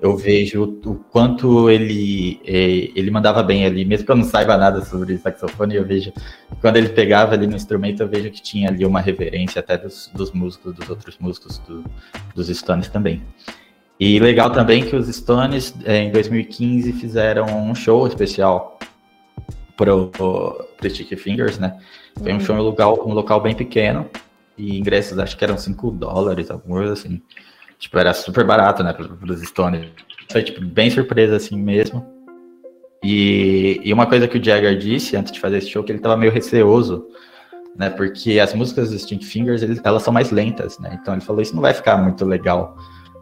[0.01, 4.25] eu vejo o, o, quanto ele é, ele mandava bem ali, mesmo que eu não
[4.25, 6.13] saiba nada sobre saxofone, eu vejo
[6.61, 10.11] quando ele pegava ali no instrumento, eu vejo que tinha ali uma reverência até dos,
[10.15, 11.85] dos músicos, dos outros músicos do,
[12.35, 13.23] dos Stones também.
[13.99, 18.79] E legal também que os Stones, é, em 2015, fizeram um show especial
[19.77, 21.79] pro, pro Sticky Fingers, né?
[22.19, 22.41] Foi um uhum.
[22.41, 24.09] show em um local, um local bem pequeno,
[24.57, 27.21] e ingressos acho que eram 5 dólares, alguma coisa assim.
[27.79, 29.87] Tipo, era super barato, né, para os Stones.
[30.31, 32.05] Foi, tipo, bem surpresa assim mesmo.
[33.05, 35.99] E, e uma coisa que o Jagger disse antes de fazer esse show, que ele
[35.99, 37.07] tava meio receoso,
[37.77, 41.21] né, porque as músicas do Stink Fingers, eles, elas são mais lentas, né, então ele
[41.21, 42.77] falou, isso não vai ficar muito legal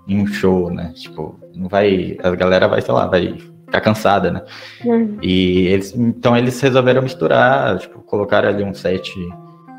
[0.06, 0.92] em um show, né?
[0.94, 2.16] Tipo, não vai.
[2.22, 4.42] A galera vai, sei lá, vai ficar cansada, né?
[4.84, 5.18] Uhum.
[5.22, 9.12] E eles, então eles resolveram misturar, tipo, colocaram ali um set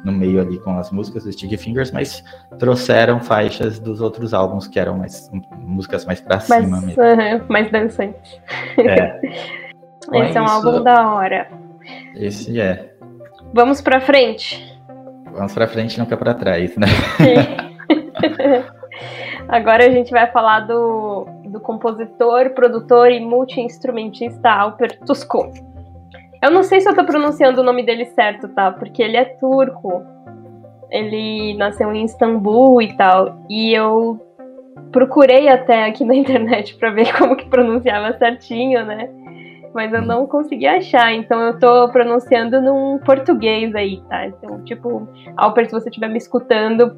[0.06, 2.24] no meio ali com as músicas do Sticky Fingers, mas
[2.60, 7.02] trouxeram faixas dos outros álbuns que eram mais músicas mais pra cima mesmo.
[7.02, 8.41] uhum, mais dançante.
[8.78, 9.20] É,
[10.13, 10.54] Esse é um isso.
[10.54, 11.48] álbum da hora.
[12.15, 12.94] esse é.
[13.54, 14.80] Vamos pra frente.
[15.34, 16.86] Vamos pra frente, nunca pra trás, né?
[19.48, 25.52] Agora a gente vai falar do, do compositor, produtor e multi-instrumentista Alper Tusko.
[26.46, 28.72] Eu não sei se eu tô pronunciando o nome dele certo, tá?
[28.72, 30.04] Porque ele é turco.
[30.92, 33.44] Ele nasceu em Istambul e tal.
[33.50, 34.24] E eu
[34.92, 39.10] procurei até aqui na internet pra ver como que pronunciava certinho, né?
[39.74, 44.28] Mas eu não consegui achar, então eu tô pronunciando num português aí, tá?
[44.28, 46.96] Então, tipo, Alper, se você estiver me escutando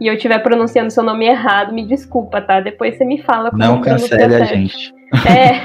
[0.00, 2.60] e eu estiver pronunciando seu nome errado, me desculpa, tá?
[2.60, 4.92] Depois você me fala como Não cancele a gente.
[5.26, 5.60] É,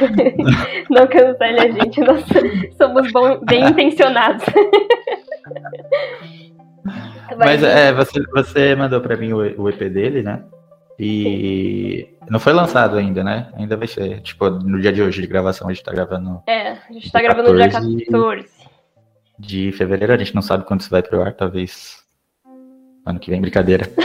[0.90, 2.24] não cancele a gente, nós
[2.78, 4.44] somos bom, bem intencionados.
[7.38, 10.44] Mas é, você, você mandou pra mim o, o EP dele, né?
[11.00, 13.50] E não foi lançado ainda, né?
[13.56, 14.22] Ainda vai ser.
[14.22, 17.22] Tipo, no dia de hoje de gravação, a gente tá gravando É, a gente tá
[17.22, 18.06] gravando no dia 14.
[18.06, 18.48] 14.
[19.38, 22.04] de fevereiro, a gente não sabe quando isso vai pro ar, talvez
[23.06, 23.86] ano que vem, brincadeira.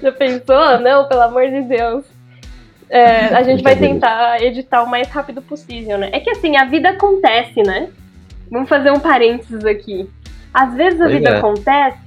[0.00, 0.80] Já pensou?
[0.80, 2.04] Não, pelo amor de Deus.
[2.90, 6.08] É, a gente vai tentar editar o mais rápido possível, né?
[6.12, 7.90] É que assim, a vida acontece, né?
[8.50, 10.08] Vamos fazer um parênteses aqui.
[10.52, 11.38] Às vezes a Pois vida é.
[11.38, 11.98] acontece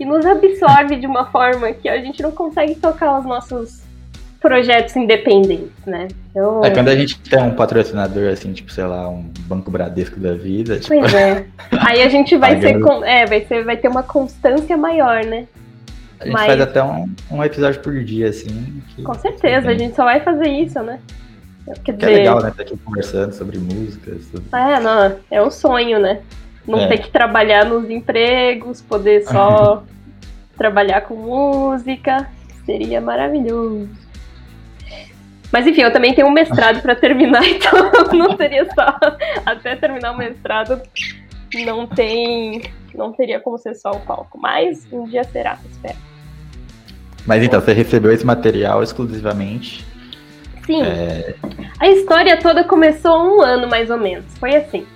[0.00, 3.84] e nos absorve de uma forma que a gente não consegue tocar os nossos
[4.40, 6.08] projetos independentes, né?
[6.30, 10.20] Então, É quando a gente tem um patrocinador, assim, tipo, sei lá, um banco Bradesco
[10.20, 11.46] da vida, tipo, Pois é.
[11.86, 15.46] Aí a gente vai ser, é, vai ser, vai ter uma constância maior, né?
[16.24, 18.82] A gente mas- faz até um, um episódio por dia, assim.
[18.88, 20.98] Que, Com certeza, a gente só vai fazer isso, né?
[21.84, 22.52] Quer Que é legal, né?
[22.54, 24.24] Tá aqui conversando sobre músicas.
[24.26, 24.44] Sobre...
[24.52, 26.20] É, não, é um sonho, né?
[26.66, 26.88] Não É.
[26.88, 29.82] ter que trabalhar nos empregos, poder só
[30.58, 32.28] trabalhar com música,
[32.66, 33.88] seria maravilhoso.
[35.52, 37.72] Mas enfim, eu também tenho um mestrado pra terminar, então
[38.12, 38.98] não seria só
[39.46, 40.80] até terminar o mestrado,
[41.64, 42.62] não tem,
[42.94, 45.96] não teria como ser só o palco, mas um dia será, espero.
[47.26, 49.84] Mas então, você recebeu esse material exclusivamente.
[50.66, 50.82] Sim.
[50.82, 51.34] É,
[51.78, 54.26] A história toda começou há um ano, mais ou menos.
[54.38, 54.86] Foi assim.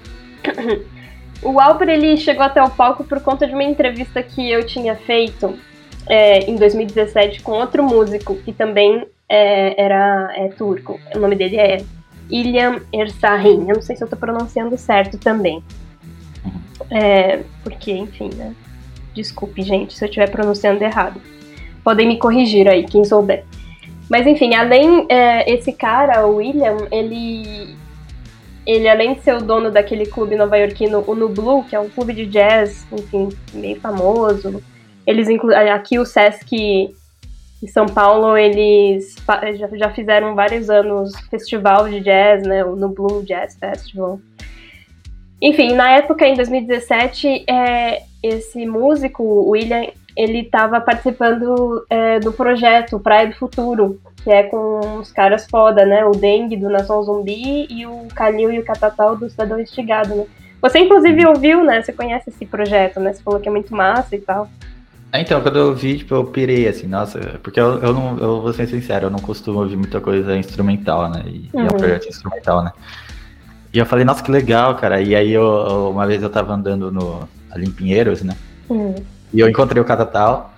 [1.40, 4.96] O Alper, ele chegou até o palco por conta de uma entrevista que eu tinha
[4.96, 5.56] feito
[6.08, 10.98] é, em 2017 com outro músico que também é, era é, turco.
[11.14, 11.84] O nome dele é
[12.28, 13.68] Ilham Ersahin.
[13.68, 15.62] Eu não sei se eu tô pronunciando certo também.
[16.90, 18.54] É, porque, enfim, né?
[19.14, 21.20] Desculpe, gente, se eu estiver pronunciando errado.
[21.88, 23.46] Podem me corrigir aí, quem souber.
[24.10, 27.74] Mas enfim, além é, esse cara, o William, ele
[28.66, 32.12] ele além de ser o dono daquele clube nova-iorquino, o Nublu, que é um clube
[32.12, 34.62] de jazz, enfim, bem famoso.
[35.06, 35.28] Eles
[35.72, 39.16] aqui o Sesc em São Paulo, eles
[39.72, 44.20] já, fizeram vários anos festival de jazz, né, o Nublu Jazz Festival.
[45.40, 49.86] Enfim, na época, em 2017, é, esse músico, William,
[50.18, 55.86] ele estava participando é, do projeto Praia do Futuro, que é com uns caras foda,
[55.86, 56.04] né?
[56.04, 60.24] O Dengue do Nação Zumbi e o Calil e o Catatal do Cidadão Estigado, né?
[60.60, 61.80] Você inclusive ouviu, né?
[61.80, 63.12] Você conhece esse projeto, né?
[63.12, 64.48] Você falou que é muito massa e tal.
[65.12, 68.42] É, Então, quando eu vi, tipo, eu pirei, assim, nossa, porque eu, eu não, eu
[68.42, 71.64] vou ser sincero, eu não costumo ouvir muita coisa instrumental, né, e, e é Uhum.
[71.66, 72.72] um projeto instrumental, né.
[73.72, 76.90] E eu falei, nossa, que legal, cara, e aí eu, uma vez eu tava andando
[76.90, 78.36] no, ali em Pinheiros, né,
[78.68, 78.96] Hum.
[79.32, 80.54] E eu encontrei o Catatal,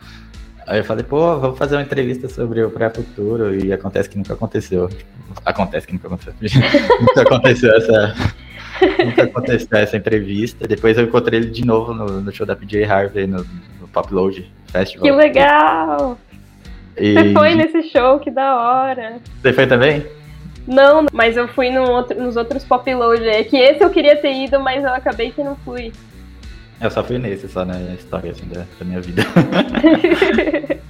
[0.67, 4.35] aí eu falei, pô, vamos fazer uma entrevista sobre o pré-futuro, e acontece que nunca
[4.35, 4.89] aconteceu,
[5.45, 6.35] acontece que nunca aconteceu,
[7.01, 8.15] nunca aconteceu essa...
[9.05, 10.66] Nunca aconteceu essa entrevista.
[10.66, 13.47] Depois eu encontrei ele de novo no, no show da PJ Harvey, no,
[13.79, 15.03] no Pop Load Festival.
[15.05, 16.18] Que legal!
[16.97, 17.12] E...
[17.12, 19.18] Você foi nesse show, que da hora!
[19.43, 20.07] Você foi também?
[20.66, 23.27] Não, mas eu fui outro- nos outros pop load.
[23.27, 25.93] É que esse eu queria ter ido, mas eu acabei que não fui.
[26.81, 29.22] Eu só fui nesse, só na história assim, da, da minha vida.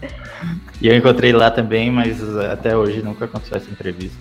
[0.81, 4.19] e eu encontrei lá também, mas até hoje nunca aconteceu essa entrevista.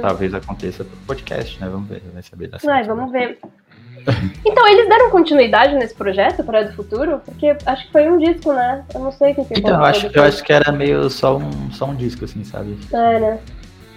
[0.00, 1.68] Talvez aconteça pro podcast, né?
[1.68, 3.38] Vamos ver, vai saber da Ai, vamos ver.
[4.44, 7.20] Então, eles deram continuidade nesse projeto, Praia do Futuro?
[7.24, 8.84] Porque acho que foi um disco, né?
[8.94, 11.36] Eu não sei o que que Então, eu acho, eu acho que era meio só
[11.36, 12.76] um, só um disco, assim, sabe?
[12.92, 13.38] É, né?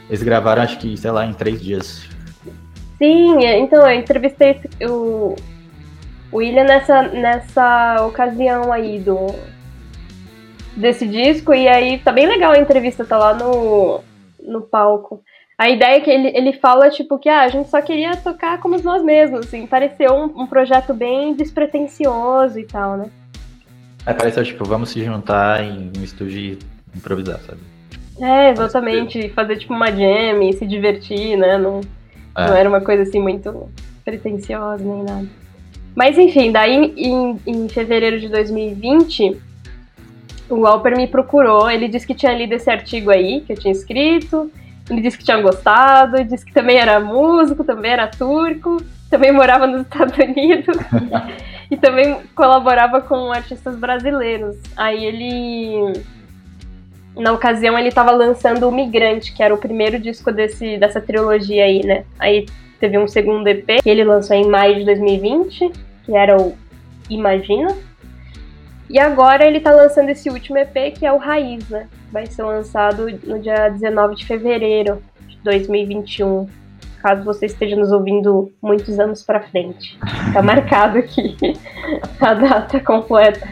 [0.08, 2.08] Eles gravaram, acho que, sei lá, em três dias.
[2.98, 5.36] Sim, é, então eu entrevistei o,
[6.36, 9.28] o William nessa, nessa ocasião aí do,
[10.76, 14.02] desse disco, e aí tá bem legal a entrevista, tá lá no,
[14.44, 15.24] no palco.
[15.58, 18.60] A ideia é que ele, ele fala, tipo, que ah, a gente só queria tocar
[18.60, 23.10] como nós mesmos, assim, pareceu um, um projeto bem despretensioso e tal, né?
[24.06, 26.60] É, pareceu, tipo, vamos se juntar em um estúdio e
[26.94, 27.62] improvisar, sabe?
[28.20, 31.58] É, exatamente, fazer tipo uma jam e se divertir, né?
[31.58, 31.80] Não,
[32.36, 32.48] é.
[32.48, 33.70] não era uma coisa assim muito
[34.04, 35.45] pretensiosa nem nada.
[35.96, 39.42] Mas enfim, daí em, em fevereiro de 2020,
[40.50, 43.72] o Alper me procurou, ele disse que tinha lido esse artigo aí, que eu tinha
[43.72, 44.52] escrito,
[44.90, 48.78] ele disse que tinha gostado, disse que também era músico, também era turco,
[49.10, 50.78] também morava nos Estados Unidos
[51.72, 54.58] e também colaborava com artistas brasileiros.
[54.76, 55.94] Aí ele.
[57.16, 61.64] Na ocasião, ele estava lançando o Migrante, que era o primeiro disco desse, dessa trilogia
[61.64, 62.04] aí, né?
[62.20, 62.46] Aí
[62.80, 65.72] teve um segundo EP que ele lançou em maio de 2020,
[66.04, 66.56] que era o
[67.10, 67.76] Imagina.
[68.90, 71.88] E agora ele tá lançando esse último EP, que é o Raiz, né?
[72.12, 76.48] Vai ser lançado no dia 19 de fevereiro de 2021.
[77.02, 79.98] Caso você esteja nos ouvindo muitos anos para frente.
[80.34, 81.36] Tá marcado aqui
[82.20, 83.48] a data completa.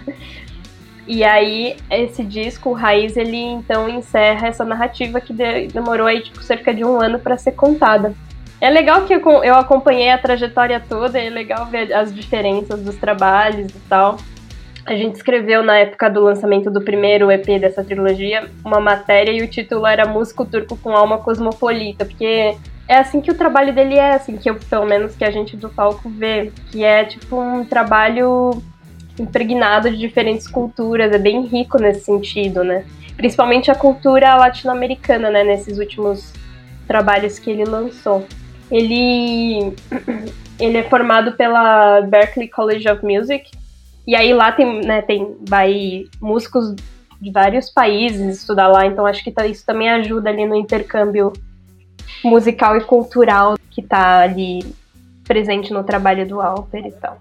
[1.05, 6.41] E aí, esse disco, o Raiz, ele então encerra essa narrativa que demorou aí, tipo,
[6.41, 8.13] cerca de um ano para ser contada.
[8.64, 13.70] É legal que eu acompanhei a trajetória toda, é legal ver as diferenças dos trabalhos
[13.76, 14.16] e tal.
[14.86, 19.43] A gente escreveu na época do lançamento do primeiro EP dessa trilogia uma matéria e
[19.43, 22.55] o título era Músico Turco com Alma Cosmopolita, porque
[22.88, 25.57] é assim que o trabalho dele é, assim que eu, pelo menos que a gente
[25.57, 28.64] do palco vê, que é tipo um trabalho
[29.20, 32.86] impregnado de diferentes culturas, é bem rico nesse sentido, né?
[33.18, 36.32] Principalmente a cultura latino-americana, né, nesses últimos
[36.88, 38.26] trabalhos que ele lançou.
[38.74, 39.74] Ele
[40.59, 43.51] ele é formado pela Berklee College of Music,
[44.07, 46.76] e aí lá tem, né, tem vai músicos
[47.21, 51.32] de vários países estudar lá, então acho que tá, isso também ajuda ali no intercâmbio
[52.24, 54.59] musical e cultural que tá ali
[55.24, 57.17] presente no trabalho do Alper e tal.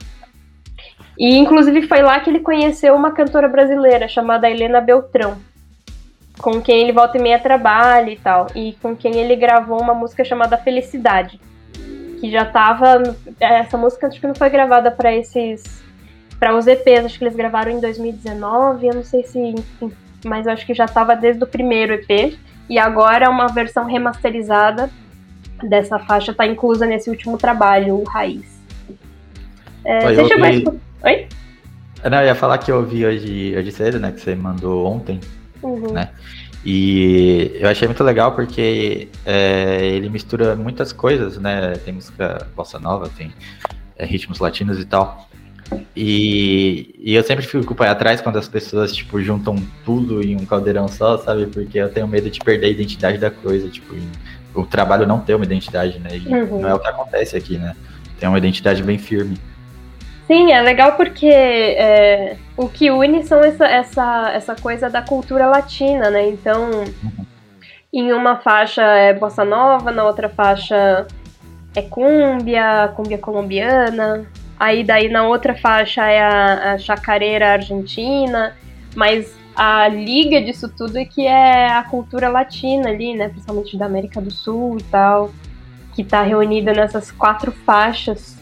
[1.19, 5.37] E inclusive foi lá que ele conheceu uma cantora brasileira chamada Helena Beltrão,
[6.43, 9.95] com quem ele volta e meia trabalha e tal, e com quem ele gravou uma
[9.95, 11.41] música chamada Felicidade,
[12.21, 15.83] que já tava essa música acho que não foi gravada para esses
[16.39, 19.55] para os EPs, acho que eles gravaram em 2019, eu não sei se,
[20.25, 22.37] mas acho que já estava desde o primeiro EP.
[22.69, 24.91] E agora uma versão remasterizada
[25.63, 28.61] dessa faixa está inclusa nesse último trabalho, o Raiz.
[29.85, 30.81] É, Oi, você chegou ouvi...
[31.03, 31.07] a...
[31.07, 31.29] Oi?
[32.11, 34.11] Não, eu ia falar que eu ouvi hoje, hoje cedo, né?
[34.11, 35.21] Que você mandou ontem,
[35.63, 35.93] uhum.
[35.93, 36.11] né?
[36.65, 41.73] E eu achei muito legal porque é, ele mistura muitas coisas, né?
[41.85, 43.33] Tem música bossa nova, tem
[43.97, 45.29] é, ritmos latinos e tal.
[45.97, 50.23] E, e, eu sempre fico com o pé atrás quando as pessoas, tipo, juntam tudo
[50.23, 51.47] em um caldeirão só, sabe?
[51.47, 53.95] Porque eu tenho medo de perder a identidade da coisa, tipo,
[54.55, 56.11] o trabalho não ter uma identidade, né?
[56.13, 56.61] E uhum.
[56.61, 57.75] não é o que acontece aqui, né?
[58.21, 59.39] Tem uma identidade bem firme.
[60.27, 65.47] Sim, é legal porque é, o que une são essa, essa, essa coisa da cultura
[65.47, 66.29] latina, né?
[66.29, 66.71] Então,
[67.93, 71.07] em uma faixa é bossa nova, na outra faixa
[71.75, 74.27] é cúmbia, cúmbia colombiana,
[74.63, 78.57] Aí daí na outra faixa é a, a chacareira argentina,
[78.95, 83.29] mas a liga disso tudo é que é a cultura latina ali, né?
[83.29, 85.33] Principalmente da América do Sul e tal,
[85.97, 88.39] que tá reunida nessas quatro faixas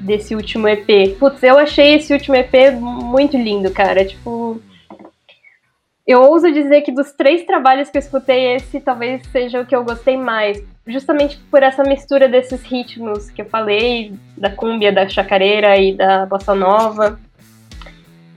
[0.00, 1.16] desse último EP.
[1.18, 4.04] Putz, eu achei esse último EP muito lindo, cara.
[4.04, 4.60] Tipo,
[6.06, 9.74] eu ouso dizer que dos três trabalhos que eu escutei, esse talvez seja o que
[9.74, 10.62] eu gostei mais.
[10.86, 16.24] Justamente por essa mistura desses ritmos que eu falei, da cúmbia, da chacareira e da
[16.26, 17.18] bossa nova.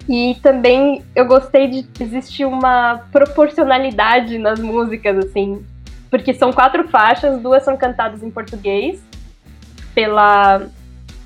[0.07, 5.64] E também eu gostei de existir uma proporcionalidade nas músicas, assim.
[6.10, 8.99] Porque são quatro faixas, duas são cantadas em português,
[9.93, 10.68] pela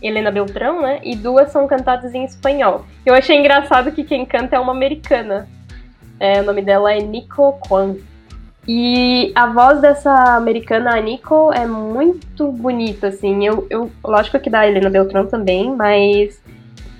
[0.04, 1.00] Helena Beltrão, né?
[1.04, 2.86] E duas são cantadas em espanhol.
[3.06, 5.48] Eu achei engraçado que quem canta é uma americana.
[6.20, 7.96] É, o nome dela é Nico Kwan.
[8.68, 13.46] E a voz dessa americana, a Nico, é muito bonita, assim.
[13.46, 16.42] Eu, eu, lógico que da Helena Beltrão também, mas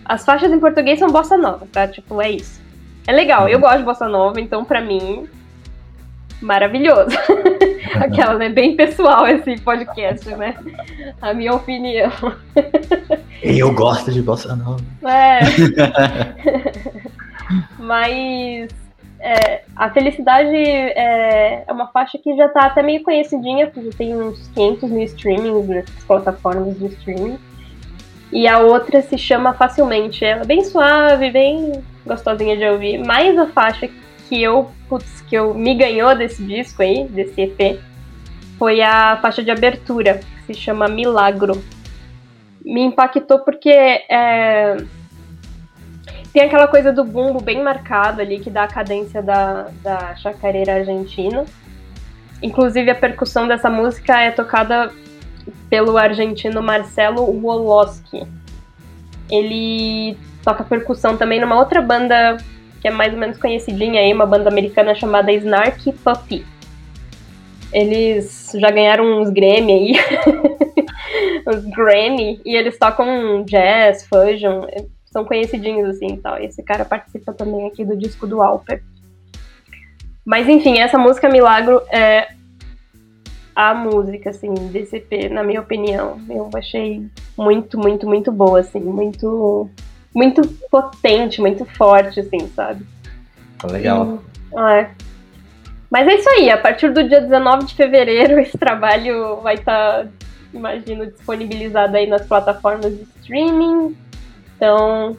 [0.04, 1.88] as faixas em português são bossa nova, tá?
[1.88, 2.62] Tipo, é isso.
[3.08, 5.28] É legal, eu gosto de bossa nova, então pra mim,
[6.44, 7.18] maravilhoso.
[7.96, 8.50] Aquela, né?
[8.50, 10.56] Bem pessoal esse podcast, né?
[11.22, 12.12] A minha opinião.
[13.42, 14.84] Eu gosto de bossa nova.
[15.06, 15.40] É.
[17.80, 18.70] mas
[19.20, 23.98] é, a Felicidade é, é, uma faixa que já tá até meio conhecidinha, porque já
[23.98, 27.40] tem uns 500 mil streamings nessas plataformas de streaming.
[28.32, 30.26] E a outra se chama Facilmente.
[30.26, 32.98] Ela é bem suave, bem gostosinha de ouvir.
[32.98, 37.80] Mas a faixa que eu, putz, que eu me ganhou desse disco aí, desse EP,
[38.58, 41.64] foi a faixa de abertura, que se chama Milagro.
[42.64, 44.78] Me impactou porque é,
[46.32, 50.76] tem aquela coisa do bumbo bem marcado ali, que dá a cadência da, da chacareira
[50.76, 51.46] argentina.
[52.42, 54.92] Inclusive, a percussão dessa música é tocada
[55.70, 58.26] pelo argentino Marcelo Woloski.
[59.30, 62.38] Ele toca percussão também numa outra banda
[62.84, 66.46] que é mais ou menos conhecidinha aí, uma banda americana chamada Snarky Puppy.
[67.72, 69.94] Eles já ganharam uns Grammy aí,
[71.48, 74.68] uns Grammy, e eles tocam jazz, fusion,
[75.06, 76.38] são conhecidinhos assim e tal.
[76.40, 78.84] Esse cara participa também aqui do disco do Alper.
[80.26, 82.34] Mas enfim, essa música Milagro é
[83.56, 86.20] a música, assim, desse na minha opinião.
[86.30, 87.08] Eu achei
[87.38, 89.70] muito, muito, muito boa, assim, muito
[90.14, 92.86] muito potente, muito forte, assim, sabe?
[93.58, 94.22] Tá legal.
[94.54, 94.92] E, é.
[95.90, 100.06] Mas é isso aí, a partir do dia 19 de fevereiro esse trabalho vai estar,
[100.06, 100.10] tá,
[100.54, 103.96] imagino, disponibilizado aí nas plataformas de streaming.
[104.56, 105.18] Então,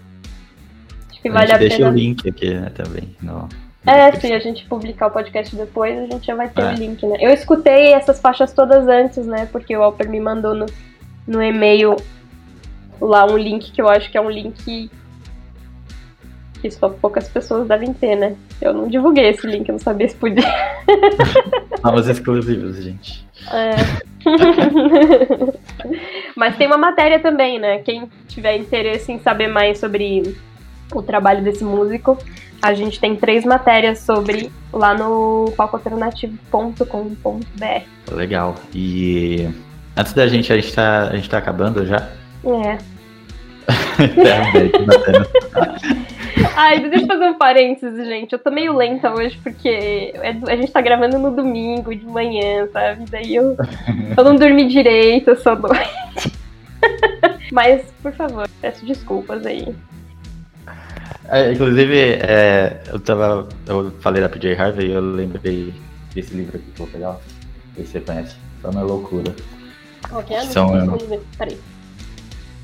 [1.11, 1.69] acho que vale a, a pena.
[1.69, 3.17] deixa o link aqui né, também.
[3.23, 3.49] No,
[3.87, 6.73] é, se a gente publicar o podcast depois, a gente já vai ter é.
[6.73, 7.19] o link, né?
[7.21, 9.47] Eu escutei essas faixas todas antes, né?
[9.53, 10.65] Porque o Alper me mandou no,
[11.27, 11.97] no e-mail
[13.01, 14.91] lá um link que eu acho que é um link
[16.61, 18.35] que só poucas pessoas devem ter, né?
[18.61, 20.43] Eu não divulguei esse link, eu não sabia se podia.
[21.85, 23.25] Novos exclusivos, gente.
[23.53, 23.75] É.
[26.35, 27.81] Mas tem uma matéria também, né?
[27.81, 30.35] Quem tiver interesse em saber mais sobre
[30.95, 32.17] o trabalho desse músico,
[32.63, 37.83] a gente tem três matérias sobre lá no palcoalternativo.com.br.
[38.11, 38.55] Legal.
[38.75, 39.47] E
[39.95, 42.09] antes da gente, a gente tá, a gente tá acabando já.
[42.47, 42.79] É.
[46.57, 48.33] Ai, deixa eu fazer um parênteses, gente.
[48.33, 52.69] Eu tô meio lenta hoje porque é a gente tá gravando no domingo de manhã,
[52.73, 53.05] sabe?
[53.11, 53.57] Daí eu,
[54.17, 56.33] eu não dormi direito essa noite.
[57.51, 59.75] Mas, por favor, peço desculpas aí.
[61.29, 63.49] É, inclusive, é, eu tava.
[63.67, 65.73] Eu falei da PJ Harvey e eu lembrei
[66.15, 67.17] desse livro aqui que eu vou pegar.
[67.77, 68.37] Se você conhece.
[68.61, 69.35] Fama é loucura.
[70.09, 70.43] Qual que é?
[70.43, 70.99] São, eu...
[71.37, 71.59] Peraí.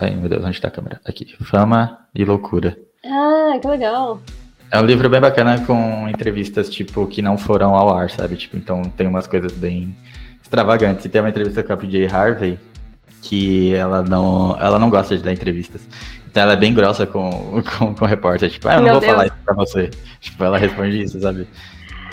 [0.00, 1.00] Ai, meu Deus, onde está a câmera?
[1.04, 1.26] Aqui.
[1.42, 2.76] Fama e Loucura.
[3.04, 4.20] Ah, que legal.
[4.70, 8.36] É um livro bem bacana com entrevistas, tipo, que não foram ao ar, sabe?
[8.36, 9.94] Tipo, então tem umas coisas bem
[10.42, 11.04] extravagantes.
[11.04, 12.58] E tem uma entrevista com a PJ Harvey,
[13.20, 15.86] que ela não, ela não gosta de dar entrevistas.
[16.30, 18.48] Então ela é bem grossa com, com, com o repórter.
[18.48, 19.12] Tipo, ah, eu não Meu vou Deus.
[19.12, 19.90] falar isso pra você.
[20.20, 21.46] Tipo, ela responde isso, sabe?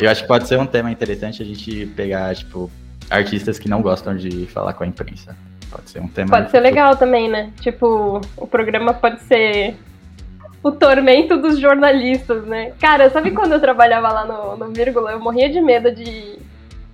[0.01, 2.69] Eu acho que pode ser um tema interessante a gente pegar, tipo,
[3.09, 5.35] artistas que não gostam de falar com a imprensa.
[5.69, 6.29] Pode ser um tema.
[6.29, 7.51] Pode ser legal também, né?
[7.59, 9.75] Tipo, o programa pode ser
[10.63, 12.73] o tormento dos jornalistas, né?
[12.79, 15.11] Cara, sabe quando eu trabalhava lá no, no Vírgula?
[15.11, 16.39] Eu morria de medo de,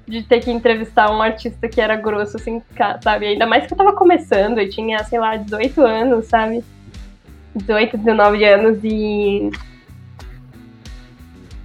[0.07, 2.61] de ter que entrevistar um artista que era grosso, assim,
[3.01, 3.27] sabe?
[3.27, 6.63] Ainda mais que eu tava começando e tinha, sei lá, 18 anos, sabe?
[7.55, 9.51] 18, 19 anos e.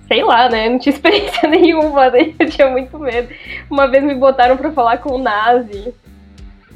[0.07, 0.67] Sei lá, né?
[0.67, 3.29] Eu não tinha experiência nenhuma, daí eu tinha muito medo.
[3.71, 5.95] Uma vez me botaram pra falar com o Nazi.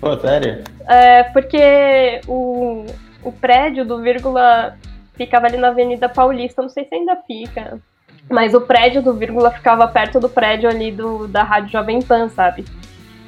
[0.02, 0.64] Pô, sério?
[0.88, 2.84] É, porque o,
[3.22, 4.76] o prédio do Vírgula
[5.14, 7.78] ficava ali na Avenida Paulista, não sei se ainda fica.
[8.28, 12.28] Mas o prédio do Vírgula ficava perto do prédio ali do, da Rádio Jovem Pan,
[12.28, 12.64] sabe?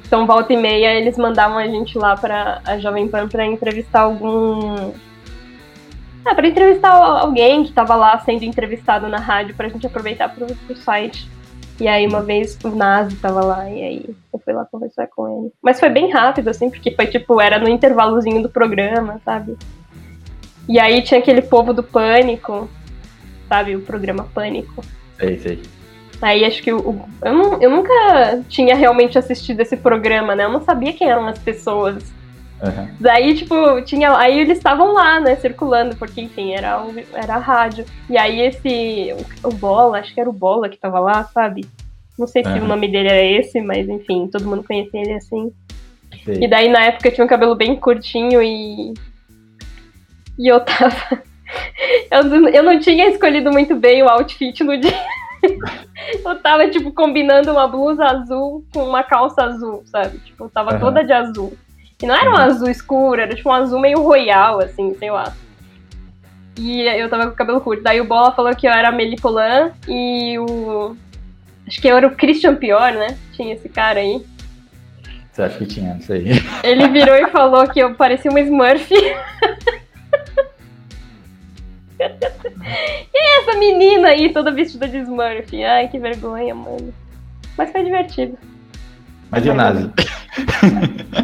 [0.05, 4.01] Então, volta e meia, eles mandavam a gente lá pra a Jovem Pan pra entrevistar
[4.01, 4.91] algum.
[6.27, 10.45] É, pra entrevistar alguém que tava lá sendo entrevistado na rádio, pra gente aproveitar pro,
[10.45, 11.29] pro site.
[11.79, 15.27] E aí uma vez o Nazi tava lá, e aí eu fui lá conversar com
[15.27, 15.51] ele.
[15.61, 19.57] Mas foi bem rápido, assim, porque foi tipo, era no intervalozinho do programa, sabe?
[20.67, 22.69] E aí tinha aquele povo do Pânico,
[23.49, 23.75] sabe?
[23.75, 24.83] O programa Pânico.
[25.19, 25.63] Sei, sei.
[26.21, 30.45] Aí acho que o, o, eu, não, eu nunca tinha realmente assistido esse programa, né?
[30.45, 32.14] Eu não sabia quem eram as pessoas.
[32.65, 32.87] Uhum.
[32.99, 34.17] Daí, tipo, tinha.
[34.17, 37.85] Aí eles estavam lá, né, circulando, porque, enfim, era, o, era a rádio.
[38.09, 39.15] E aí esse.
[39.43, 41.65] O, Bola, acho que era o Bola que tava lá, sabe?
[42.17, 42.63] Não sei se uhum.
[42.63, 45.51] o nome dele era esse, mas enfim, todo mundo conhecia ele assim.
[46.23, 46.43] Sim.
[46.43, 48.93] E daí na época eu tinha um cabelo bem curtinho e.
[50.39, 51.21] E eu tava.
[52.09, 54.97] eu, eu não tinha escolhido muito bem o outfit no dia.
[56.25, 60.17] eu tava, tipo, combinando uma blusa azul com uma calça azul, sabe?
[60.19, 60.79] Tipo, eu tava uhum.
[60.79, 61.55] toda de azul.
[62.01, 65.33] E não era um azul escuro, era tipo um azul meio royal, assim, sei lá.
[66.57, 67.83] E eu tava com o cabelo curto.
[67.83, 70.95] Daí o Bola falou que eu era Melipolan e o.
[71.67, 73.17] Acho que eu era o Christian Pior, né?
[73.33, 74.25] Tinha esse cara aí.
[75.31, 76.27] Você acha que tinha, não sei.
[76.63, 78.89] Ele virou e falou que eu parecia uma Smurf.
[81.99, 85.63] E essa menina aí, toda vestida de Smurf?
[85.63, 86.93] Ai, que vergonha, mano.
[87.57, 88.37] Mas foi divertido.
[89.29, 89.89] Mas e o Nazi?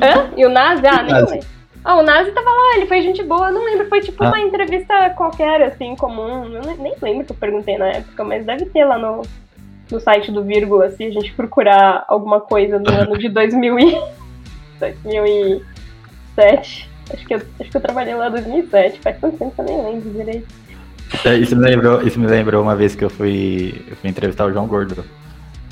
[0.02, 0.30] Hã?
[0.38, 0.86] E o Nazi?
[0.88, 1.40] Ah, nem lembro.
[1.84, 4.28] Ah, o Nazi tava lá, ele foi gente boa, não lembro, foi tipo Ah.
[4.28, 6.46] uma entrevista qualquer, assim, comum.
[6.46, 9.24] Eu nem- nem lembro que eu perguntei na época, mas deve ter lá no,
[9.92, 14.00] no site do Vírgula, se a gente procurar alguma coisa do ano de 2000 e...
[14.80, 16.90] 2007.
[17.14, 19.66] Acho que, eu, acho que eu trabalhei lá em 2007, faz tanto tempo que eu
[19.66, 20.48] nem lembro direito.
[21.26, 24.46] É, Isso me lembrou, isso me lembrou uma vez que eu fui, eu fui entrevistar
[24.46, 25.04] o João Gordo.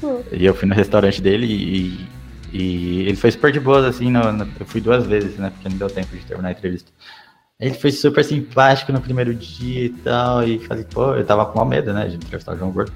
[0.03, 0.19] Hum.
[0.33, 2.05] E eu fui no restaurante dele e,
[2.51, 5.51] e ele foi super de boas, assim, no- no- eu fui duas vezes, né?
[5.51, 6.91] Porque não deu tempo de terminar a entrevista.
[7.59, 11.57] Ele foi super simpático no primeiro dia e tal, e falei, pô, eu tava com
[11.57, 12.93] mal medo, né, de entrevistar o João Gordo.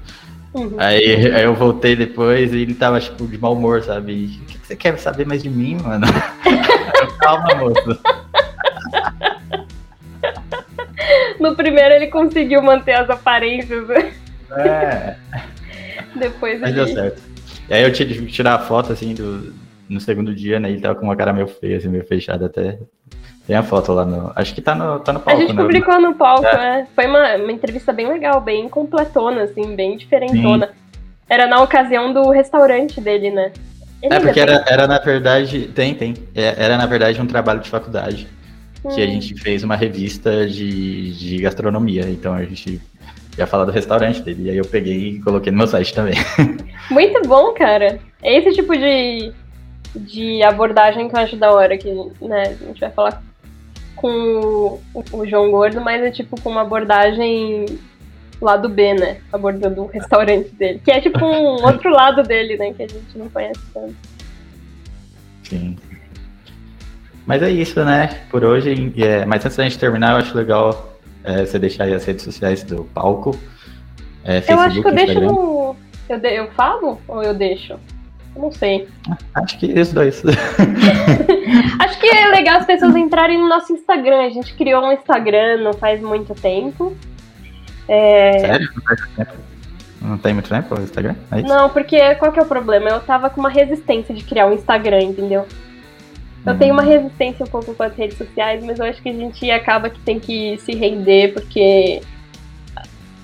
[0.54, 0.74] Uhum.
[0.78, 4.12] Aí, aí eu voltei depois e ele tava, tipo, de mau humor, sabe?
[4.12, 6.06] E, o que que você quer saber mais de mim, mano?
[7.20, 7.98] Calma, moço.
[11.38, 13.86] No primeiro ele conseguiu manter as aparências?
[14.56, 15.16] É,
[16.16, 17.33] depois mas deu certo.
[17.68, 19.54] E aí eu tive que tirar a foto, assim, do,
[19.88, 20.70] no segundo dia, né?
[20.70, 22.78] Ele tava com uma cara meio feia, assim, meio fechada até.
[23.46, 24.32] Tem a foto lá no.
[24.34, 25.62] Acho que tá no, tá no A palco, gente né?
[25.62, 26.86] publicou no palco, né?
[26.94, 30.70] Foi uma, uma entrevista bem legal, bem completona, assim, bem diferentona.
[31.28, 33.52] Era na ocasião do restaurante dele, né?
[34.02, 34.42] Ele É, porque tem?
[34.42, 35.68] era, era na verdade.
[35.74, 36.14] Tem, tem.
[36.34, 38.26] É, Era na verdade um trabalho de faculdade.
[38.82, 39.12] Que a Hum.
[39.12, 42.02] gente fez uma revista de, de gastronomia.
[42.10, 42.80] Então a gente
[43.36, 44.44] ia falar do restaurante dele.
[44.44, 46.14] E aí eu peguei e coloquei no meu site também.
[46.90, 47.98] Muito bom, cara.
[48.22, 49.32] É esse tipo de,
[49.94, 53.22] de abordagem que eu acho da hora, que né, a gente vai falar
[53.96, 57.66] com o, o João Gordo, mas é tipo com uma abordagem
[58.40, 59.18] lado B, né?
[59.32, 60.80] Abordando o restaurante dele.
[60.84, 62.72] Que é tipo um outro lado dele, né?
[62.72, 63.94] Que a gente não conhece tanto.
[65.44, 65.76] Sim.
[67.26, 68.20] Mas é isso, né?
[68.30, 68.92] Por hoje.
[68.98, 70.93] é, mas antes da gente terminar, eu acho legal
[71.24, 73.36] é, você deixar aí as redes sociais do palco.
[74.24, 75.32] É, eu acho que eu Facebook, deixo Instagram.
[75.32, 75.76] no.
[76.08, 77.72] Eu, de- eu falo ou eu deixo?
[78.36, 78.88] Eu não sei.
[79.34, 80.22] Acho que os dois.
[81.78, 84.26] Acho que é legal as pessoas entrarem no nosso Instagram.
[84.26, 86.96] A gente criou um Instagram não faz muito tempo.
[87.88, 88.68] É, Sério?
[88.74, 89.32] Não faz tempo?
[90.02, 91.14] Não tem muito tempo o Instagram?
[91.30, 91.48] É isso?
[91.48, 92.88] Não, porque qual que é o problema?
[92.90, 95.46] Eu tava com uma resistência de criar um Instagram, entendeu?
[96.46, 96.58] Eu Hum.
[96.58, 99.50] tenho uma resistência um pouco com as redes sociais, mas eu acho que a gente
[99.50, 102.00] acaba que tem que se render, porque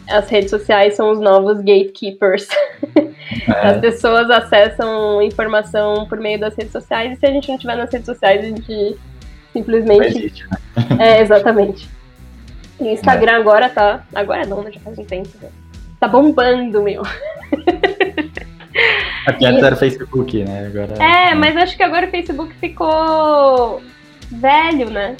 [0.09, 2.49] as redes sociais são os novos gatekeepers.
[3.47, 7.57] As É, pessoas acessam informação por meio das redes sociais, e se a gente não
[7.57, 8.97] tiver nas redes sociais, a gente
[9.53, 10.19] simplesmente.
[10.19, 10.59] existe, né?
[10.99, 11.89] É, exatamente.
[12.81, 14.05] E o Instagram agora tá.
[14.15, 14.73] Agora não, né?
[14.73, 15.29] Já faz um tempo.
[15.41, 15.49] né?
[16.01, 17.03] Tá bombando, meu.
[19.31, 20.67] Aqui antes era Facebook, né?
[20.67, 23.83] Agora, É, mas acho que agora o Facebook ficou
[24.31, 25.17] velho, né?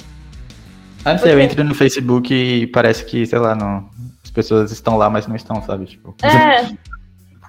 [1.03, 3.89] Ah, não sei, eu entro no Facebook e parece que, sei lá, não...
[4.23, 5.85] as pessoas estão lá, mas não estão, sabe?
[5.85, 6.71] Tipo, É.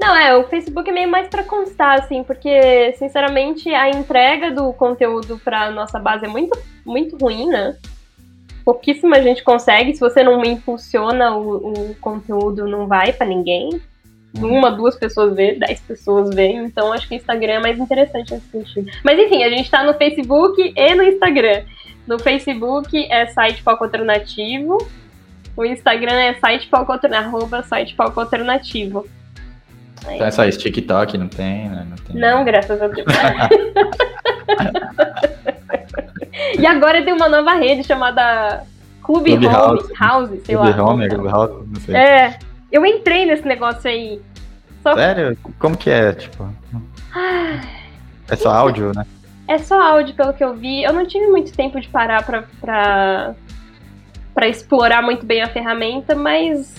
[0.01, 4.73] Não, é, o Facebook é meio mais pra constar, assim, porque, sinceramente, a entrega do
[4.73, 7.77] conteúdo pra nossa base é muito, muito ruim, né?
[8.65, 9.95] Pouquíssima gente consegue.
[9.95, 13.81] Se você não impulsiona o, o conteúdo, não vai pra ninguém.
[14.35, 16.64] Uma, duas pessoas vê, dez pessoas veem.
[16.64, 18.91] Então, acho que o Instagram é mais interessante nesse sentido.
[19.05, 21.62] Mas, enfim, a gente tá no Facebook e no Instagram.
[22.07, 24.78] No Facebook é site Palco Alternativo.
[25.57, 29.07] O Instagram é site palco arroba site palco alternativo.
[30.11, 31.87] Então é só isso, TikTok não tem, né?
[31.89, 32.16] Não, tem.
[32.16, 33.07] Não, graças a Deus.
[36.59, 38.64] e agora tem uma nova rede chamada
[39.03, 39.93] Clube Home Clubhouse.
[39.95, 40.85] House, sei Clube lá.
[40.85, 41.95] Home, Clube House, não sei.
[41.95, 42.37] É,
[42.73, 44.20] eu entrei nesse negócio aí.
[44.83, 45.37] Só Sério?
[45.59, 46.49] Como que é, tipo?
[48.29, 49.05] É só áudio, né?
[49.53, 50.83] é só áudio, pelo que eu vi.
[50.83, 53.35] Eu não tive muito tempo de parar pra, pra,
[54.35, 56.75] pra explorar muito bem a ferramenta, mas.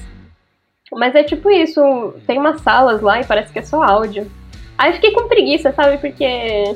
[0.91, 1.81] Mas é tipo isso.
[2.25, 4.29] Tem umas salas lá e parece que é só áudio.
[4.77, 5.97] Aí eu fiquei com preguiça, sabe?
[5.97, 6.75] Porque.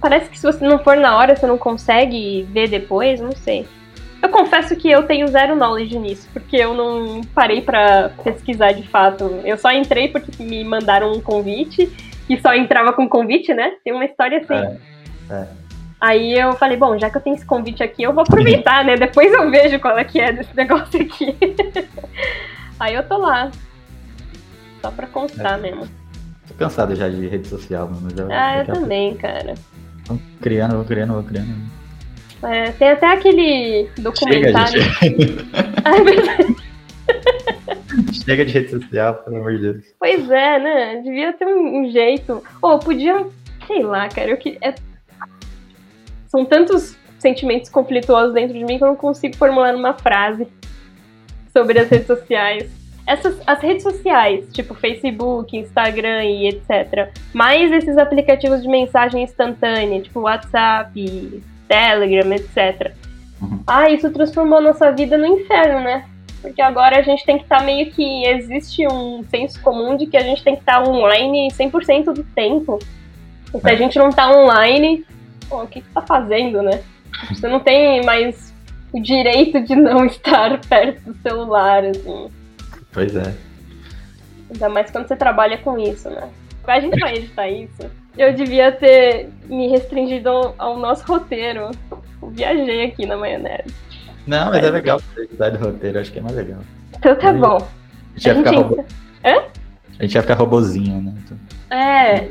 [0.00, 3.66] Parece que se você não for na hora, você não consegue ver depois, não sei.
[4.24, 8.82] Eu confesso que eu tenho zero knowledge nisso, porque eu não parei pra pesquisar de
[8.88, 9.24] fato.
[9.44, 11.92] Eu só entrei porque me mandaram um convite
[12.26, 13.72] e só entrava com convite, né?
[13.84, 14.54] Tem uma história assim.
[14.54, 14.78] É,
[15.30, 15.46] é.
[16.00, 18.96] Aí eu falei, bom, já que eu tenho esse convite aqui, eu vou aproveitar, né?
[18.96, 21.36] Depois eu vejo qual é que é desse negócio aqui.
[22.80, 23.50] Aí eu tô lá.
[24.80, 25.86] Só pra constar mesmo.
[26.48, 28.08] Tô cansado já de rede social, mano.
[28.16, 29.52] Já, Ah, eu também, cara.
[30.06, 31.83] Vou criando, vou criando, vou criando.
[32.46, 34.82] É, tem até aquele documentário.
[38.24, 39.84] Chega de rede social, pelo amor de Deus.
[39.98, 41.02] Pois é, né?
[41.02, 42.42] Devia ter um, um jeito.
[42.62, 43.26] Ou podia,
[43.66, 44.30] sei lá, cara.
[44.30, 44.58] Eu que...
[44.62, 44.74] é-
[46.28, 50.46] São tantos sentimentos conflituosos dentro de mim que eu não consigo formular numa frase.
[51.52, 52.70] sobre as redes sociais.
[53.06, 57.10] Essas, as redes sociais, tipo Facebook, Instagram e etc.
[57.34, 61.42] Mais esses aplicativos de mensagem instantânea, tipo WhatsApp,
[61.74, 62.92] Telegram, etc.
[63.40, 63.60] Uhum.
[63.66, 66.04] Ah, isso transformou a nossa vida no inferno, né?
[66.40, 68.24] Porque agora a gente tem que estar meio que.
[68.26, 72.78] Existe um senso comum de que a gente tem que estar online 100% do tempo.
[73.54, 73.76] E se a É.
[73.76, 75.04] gente não tá online,
[75.48, 76.82] pô, o que que tá fazendo, né?
[77.30, 78.52] Você não tem mais
[78.92, 82.28] o direito de não estar perto do celular, assim.
[82.92, 83.34] Pois é.
[84.52, 86.28] Ainda mais quando você trabalha com isso, né?
[86.66, 87.90] A gente vai editar isso.
[88.16, 91.70] Eu devia ter me restringido ao, ao nosso roteiro.
[92.22, 93.74] Eu viajei aqui na maionese.
[94.26, 95.00] Não, mas é legal
[95.40, 96.60] a do roteiro, acho que é mais legal.
[96.96, 97.56] Então tá bom.
[97.56, 98.84] A gente ia ficar, robô...
[99.98, 101.14] A gente ia ficar robozinho, né?
[101.24, 101.38] Então-
[101.70, 102.30] É.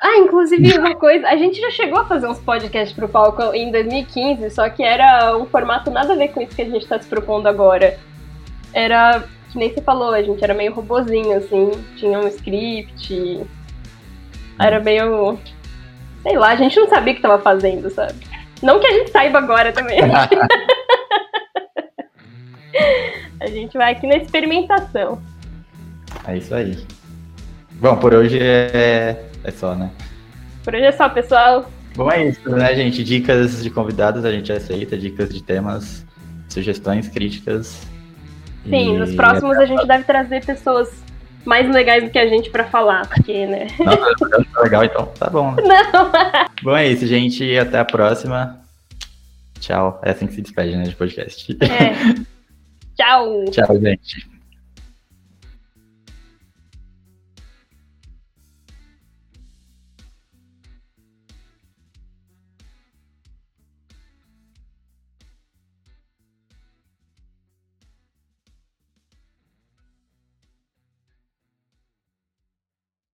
[0.00, 3.70] Ah, inclusive uma coisa, a gente já chegou a fazer uns podcasts pro palco em
[3.70, 6.98] 2015, só que era um formato nada a ver com isso que a gente tá
[6.98, 7.96] se propondo agora.
[8.72, 9.22] Era,
[9.52, 13.40] que nem você falou, a gente era meio robozinho, assim, tinha um script.
[14.58, 15.38] Era meio.
[16.22, 18.14] Sei lá, a gente não sabia o que tava fazendo, sabe?
[18.62, 19.98] Não que a gente saiba agora também.
[23.40, 25.20] a gente vai aqui na experimentação.
[26.26, 26.78] É isso aí.
[27.72, 29.90] Bom, por hoje é, é só, né?
[30.62, 31.68] Por hoje é só, pessoal.
[31.96, 33.02] Bom, é isso, né, gente?
[33.02, 36.06] Dicas de convidados a gente aceita, dicas de temas,
[36.48, 37.82] sugestões, críticas.
[38.64, 41.01] Sim, E- nos próximos a gente deve trazer pessoas
[41.44, 43.66] mais legais do que a gente pra falar, porque, né?
[43.78, 45.52] Nossa, tá legal, então tá bom.
[45.52, 45.62] né?
[45.92, 46.10] Não.
[46.62, 47.58] Bom, é isso, gente.
[47.58, 48.60] Até a próxima.
[49.60, 50.00] Tchau.
[50.02, 51.56] É assim que se despede, né, de podcast.
[51.60, 52.22] É.
[52.96, 53.44] Tchau.
[53.50, 54.31] Tchau, gente.